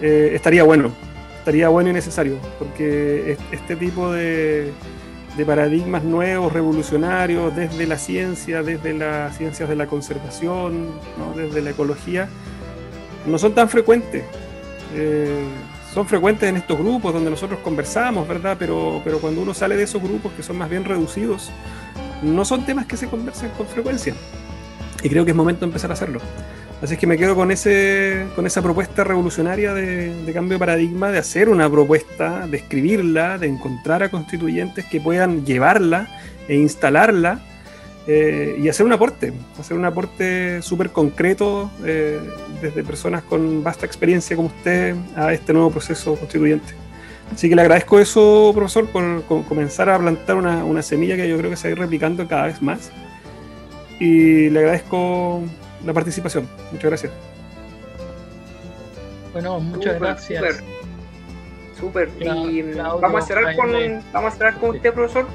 [0.00, 0.92] eh, estaría bueno,
[1.38, 4.72] estaría bueno y necesario, porque este tipo de
[5.38, 10.88] de paradigmas nuevos, revolucionarios, desde la ciencia, desde las ciencias de la conservación,
[11.36, 12.28] desde la ecología,
[13.24, 14.24] no son tan frecuentes.
[14.96, 15.44] Eh,
[15.94, 18.56] son frecuentes en estos grupos donde nosotros conversamos, ¿verdad?
[18.58, 21.52] Pero, pero cuando uno sale de esos grupos que son más bien reducidos,
[22.20, 24.14] no son temas que se conversan con frecuencia.
[25.04, 26.18] Y creo que es momento de empezar a hacerlo.
[26.80, 31.18] Así que me quedo con, ese, con esa propuesta revolucionaria de, cambio de paradigma, de
[31.18, 36.08] hacer una propuesta, de escribirla, de encontrar a constituyentes que puedan llevarla
[36.46, 37.40] e instalarla
[38.06, 42.20] eh, y hacer un aporte, hacer un aporte súper concreto eh,
[42.62, 46.74] desde personas con vasta experiencia como usted a este nuevo proceso constituyente.
[47.34, 51.36] Así que le agradezco eso, profesor, por, comenzar a plantar una, una semilla que yo
[51.36, 52.92] creo que se va a ir replicando cada vez más.
[53.98, 55.42] Y le agradezco
[55.84, 56.48] la participación.
[56.72, 57.12] Muchas gracias.
[59.32, 60.62] Bueno, muchas gracias.
[61.78, 62.10] Súper.
[62.18, 63.72] Y vamos a cerrar con
[64.12, 65.26] vamos a cerrar con usted, profesor.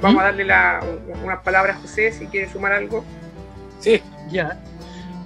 [0.00, 0.80] vamos a darle la,
[1.22, 3.04] unas palabras a José si quiere sumar algo.
[3.80, 4.00] Sí.
[4.30, 4.58] Ya.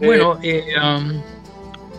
[0.01, 1.21] Bueno, eh, um,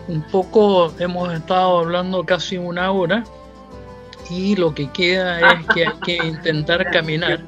[0.08, 3.24] un poco hemos estado hablando casi una hora
[4.30, 7.40] y lo que queda es que hay que intentar caminar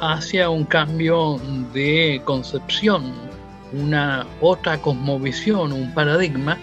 [0.00, 1.40] hacia un cambio
[1.72, 3.14] de concepción,
[3.72, 6.58] una otra cosmovisión, un paradigma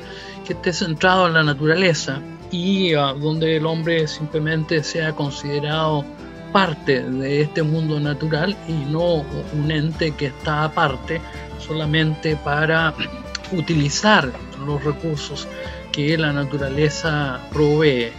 [0.45, 2.21] que esté centrado en la naturaleza
[2.51, 6.05] y ah, donde el hombre simplemente sea considerado
[6.51, 11.19] parte de este mundo natural y no un ente que está aparte
[11.59, 12.93] solamente para
[13.51, 14.31] utilizar
[14.65, 15.47] los recursos
[15.91, 18.11] que la naturaleza provee.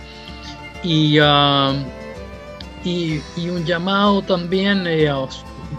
[0.82, 1.72] Y, ah,
[2.84, 5.10] y, un llamado también, eh,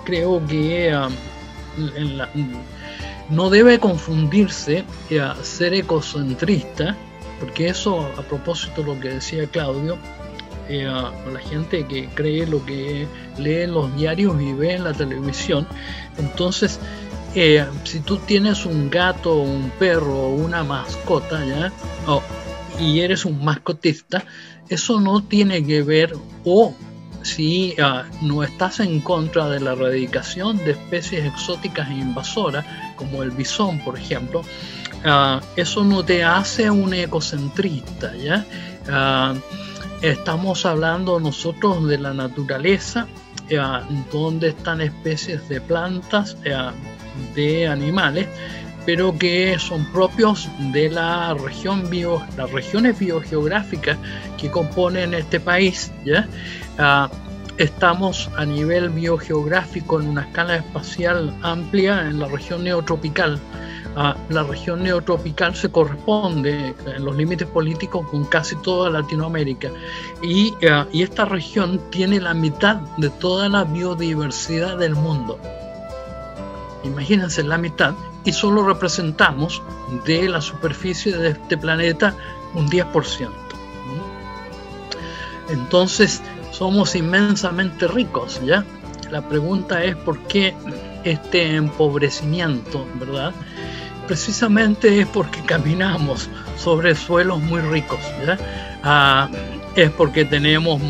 [0.05, 1.09] creo que ah,
[3.29, 4.85] no debe confundirse
[5.43, 6.95] ser ecocentrista,
[7.39, 9.97] porque eso, a propósito de lo que decía Claudio,
[10.67, 13.07] eh, la gente que cree lo que
[13.37, 15.67] lee en los diarios y ve en la televisión,
[16.17, 16.79] entonces
[17.35, 21.71] eh, si tú tienes un gato, un perro o una mascota, ¿ya?
[22.79, 24.23] y eres un mascotista,
[24.69, 26.13] eso no tiene que ver
[26.45, 26.73] o
[27.23, 32.65] si ah, no estás en contra de la erradicación de especies exóticas e invasoras,
[32.95, 34.43] como el bisón, por ejemplo,
[35.03, 38.45] ah, eso no te hace un ecocentrista, ¿ya?
[38.89, 39.33] Ah,
[40.01, 43.07] estamos hablando nosotros de la naturaleza,
[44.11, 46.35] donde están especies de plantas,
[47.35, 48.27] de animales,
[48.85, 53.97] pero que son propios de la región bio, las regiones biogeográficas
[54.37, 55.91] que componen este país.
[56.05, 56.27] ¿ya?
[56.77, 57.09] Ah,
[57.57, 63.39] estamos a nivel biogeográfico en una escala espacial amplia en la región neotropical.
[63.97, 69.69] Ah, la región neotropical se corresponde en los límites políticos con casi toda Latinoamérica
[70.21, 75.39] y, ah, y esta región tiene la mitad de toda la biodiversidad del mundo
[76.85, 79.61] imagínense la mitad, y solo representamos
[80.05, 82.15] de la superficie de este planeta
[82.53, 83.29] un 10%.
[85.49, 86.23] Entonces
[86.57, 88.63] somos inmensamente ricos, ¿ya?
[89.11, 90.53] La pregunta es por qué
[91.03, 93.33] este empobrecimiento, ¿verdad?
[94.07, 98.37] Precisamente es porque caminamos sobre suelos muy ricos, ¿ya?
[98.83, 99.29] Ah,
[99.75, 100.81] es porque tenemos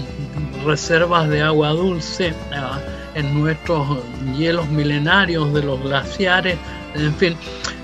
[0.64, 2.80] reservas de agua dulce, ah,
[3.16, 3.98] en nuestros
[4.36, 6.58] hielos milenarios de los glaciares,
[6.94, 7.36] en fin,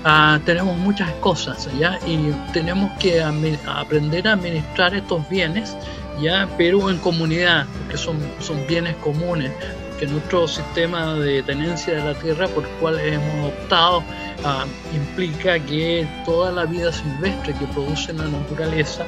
[0.04, 5.76] ah, tenemos muchas cosas ya y tenemos que aprender a administrar estos bienes
[6.22, 9.50] ya, pero en comunidad, porque son, son bienes comunes,
[9.98, 14.02] que nuestro sistema de tenencia de la tierra por el cual hemos optado
[14.44, 19.04] ah, implica que toda la vida silvestre que produce la naturaleza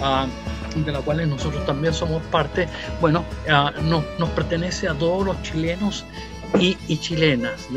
[0.00, 0.26] ah,
[0.74, 2.68] de la cual nosotros también somos parte,
[3.02, 6.06] bueno, ah, nos pertenece a todos los chilenos
[6.58, 7.68] y, chilenas.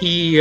[0.00, 0.38] Y,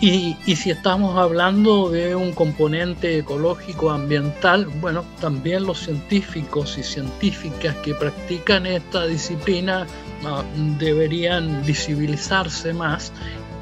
[0.00, 7.74] y, si estamos hablando de un componente ecológico ambiental, bueno, también los científicos y científicas
[7.76, 9.86] que practican esta disciplina
[10.24, 10.42] ah,
[10.78, 13.10] deberían visibilizarse más,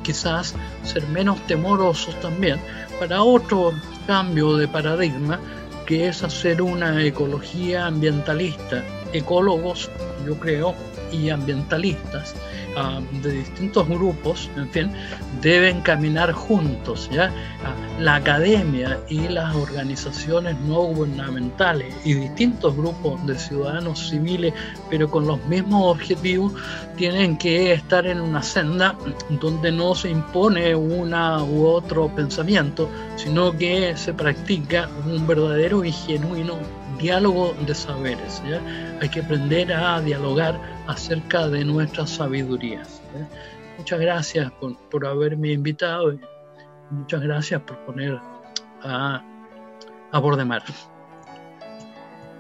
[0.02, 2.58] quizás ser menos temorosos también,
[2.98, 3.72] para otro
[4.06, 5.38] cambio de paradigma
[5.86, 8.82] que es hacer una ecología ambientalista.
[9.12, 9.90] Ecólogos,
[10.26, 10.74] yo creo,
[11.12, 12.34] y ambientalistas
[12.76, 14.90] ah, de distintos grupos, en fin,
[15.40, 17.32] deben caminar juntos, ¿ya?
[17.64, 24.52] Ah, la academia y las organizaciones no gubernamentales y distintos grupos de ciudadanos civiles,
[24.90, 26.52] pero con los mismos objetivos,
[26.96, 28.96] tienen que estar en una senda
[29.40, 35.92] donde no se impone una u otro pensamiento, sino que se practica un verdadero y
[35.92, 36.58] genuino
[36.98, 38.42] diálogo de saberes.
[38.48, 38.60] ¿ya?
[39.00, 43.02] Hay que aprender a dialogar acerca de nuestras sabidurías.
[43.78, 44.52] Muchas gracias
[44.90, 46.20] por, haberme invitado y
[46.90, 48.18] muchas gracias por poner
[48.82, 49.22] a,
[50.12, 50.62] a Bordemar.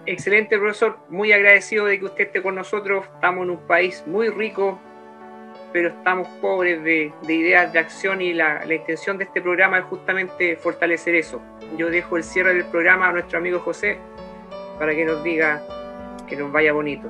[0.06, 0.98] Excelente, profesor.
[1.08, 3.06] Muy agradecido de que usted esté con nosotros.
[3.14, 4.78] Estamos en un país muy rico,
[5.72, 9.84] pero estamos pobres de, ideas de acción y la, la, intención de este programa es
[9.86, 11.40] justamente fortalecer eso.
[11.78, 13.98] Yo dejo el cierre del programa a nuestro amigo José
[14.78, 15.62] para que nos diga
[16.26, 17.08] que nos vaya bonito.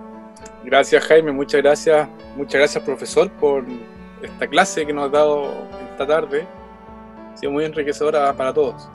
[0.65, 3.65] Gracias Jaime, muchas gracias, muchas gracias profesor por
[4.23, 5.53] esta clase que nos ha dado
[5.91, 6.47] esta tarde.
[7.33, 8.89] Ha sido muy enriquecedora para todos.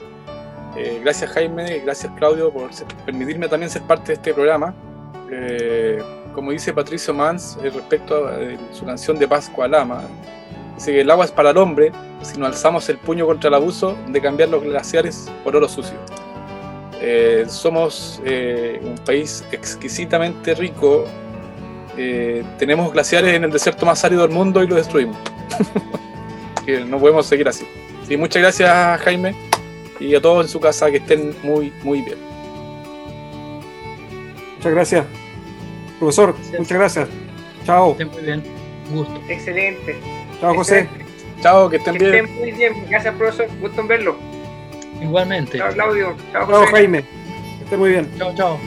[0.76, 2.70] Eh, gracias Jaime, gracias Claudio por
[3.04, 4.74] permitirme también ser parte de este programa.
[5.30, 6.02] Eh,
[6.34, 8.38] como dice Patricio Mans eh, respecto a
[8.72, 10.02] su canción de Pascua Lama,
[10.74, 11.92] dice que el agua es para el hombre
[12.22, 15.96] si no alzamos el puño contra el abuso de cambiar los glaciares por oro sucio.
[17.02, 21.04] Eh, somos eh, un país exquisitamente rico.
[21.96, 25.16] Eh, tenemos glaciares en el desierto más árido del mundo y lo destruimos.
[26.66, 27.66] que no podemos seguir así.
[28.06, 29.34] Sí, muchas gracias, Jaime.
[29.98, 32.18] y a todos en su casa que estén muy, muy bien.
[34.56, 35.06] Muchas gracias.
[35.98, 37.08] Profesor, muchas gracias.
[37.64, 37.92] Chao.
[37.92, 38.42] Estén muy bien.
[38.90, 39.20] Un gusto.
[39.28, 39.98] Excelente.
[40.40, 40.80] Chao, José.
[40.80, 41.06] Excelente.
[41.42, 42.24] Chao, que estén Que bien.
[42.26, 42.86] estén muy bien.
[42.90, 43.46] Gracias, profesor.
[43.60, 44.16] Gusto en verlo.
[45.00, 45.58] Igualmente.
[45.58, 46.16] Chao, Claudio.
[46.32, 46.66] Chao.
[46.66, 47.02] Jaime.
[47.02, 48.10] Que esté muy bien.
[48.18, 48.58] Chao, chao.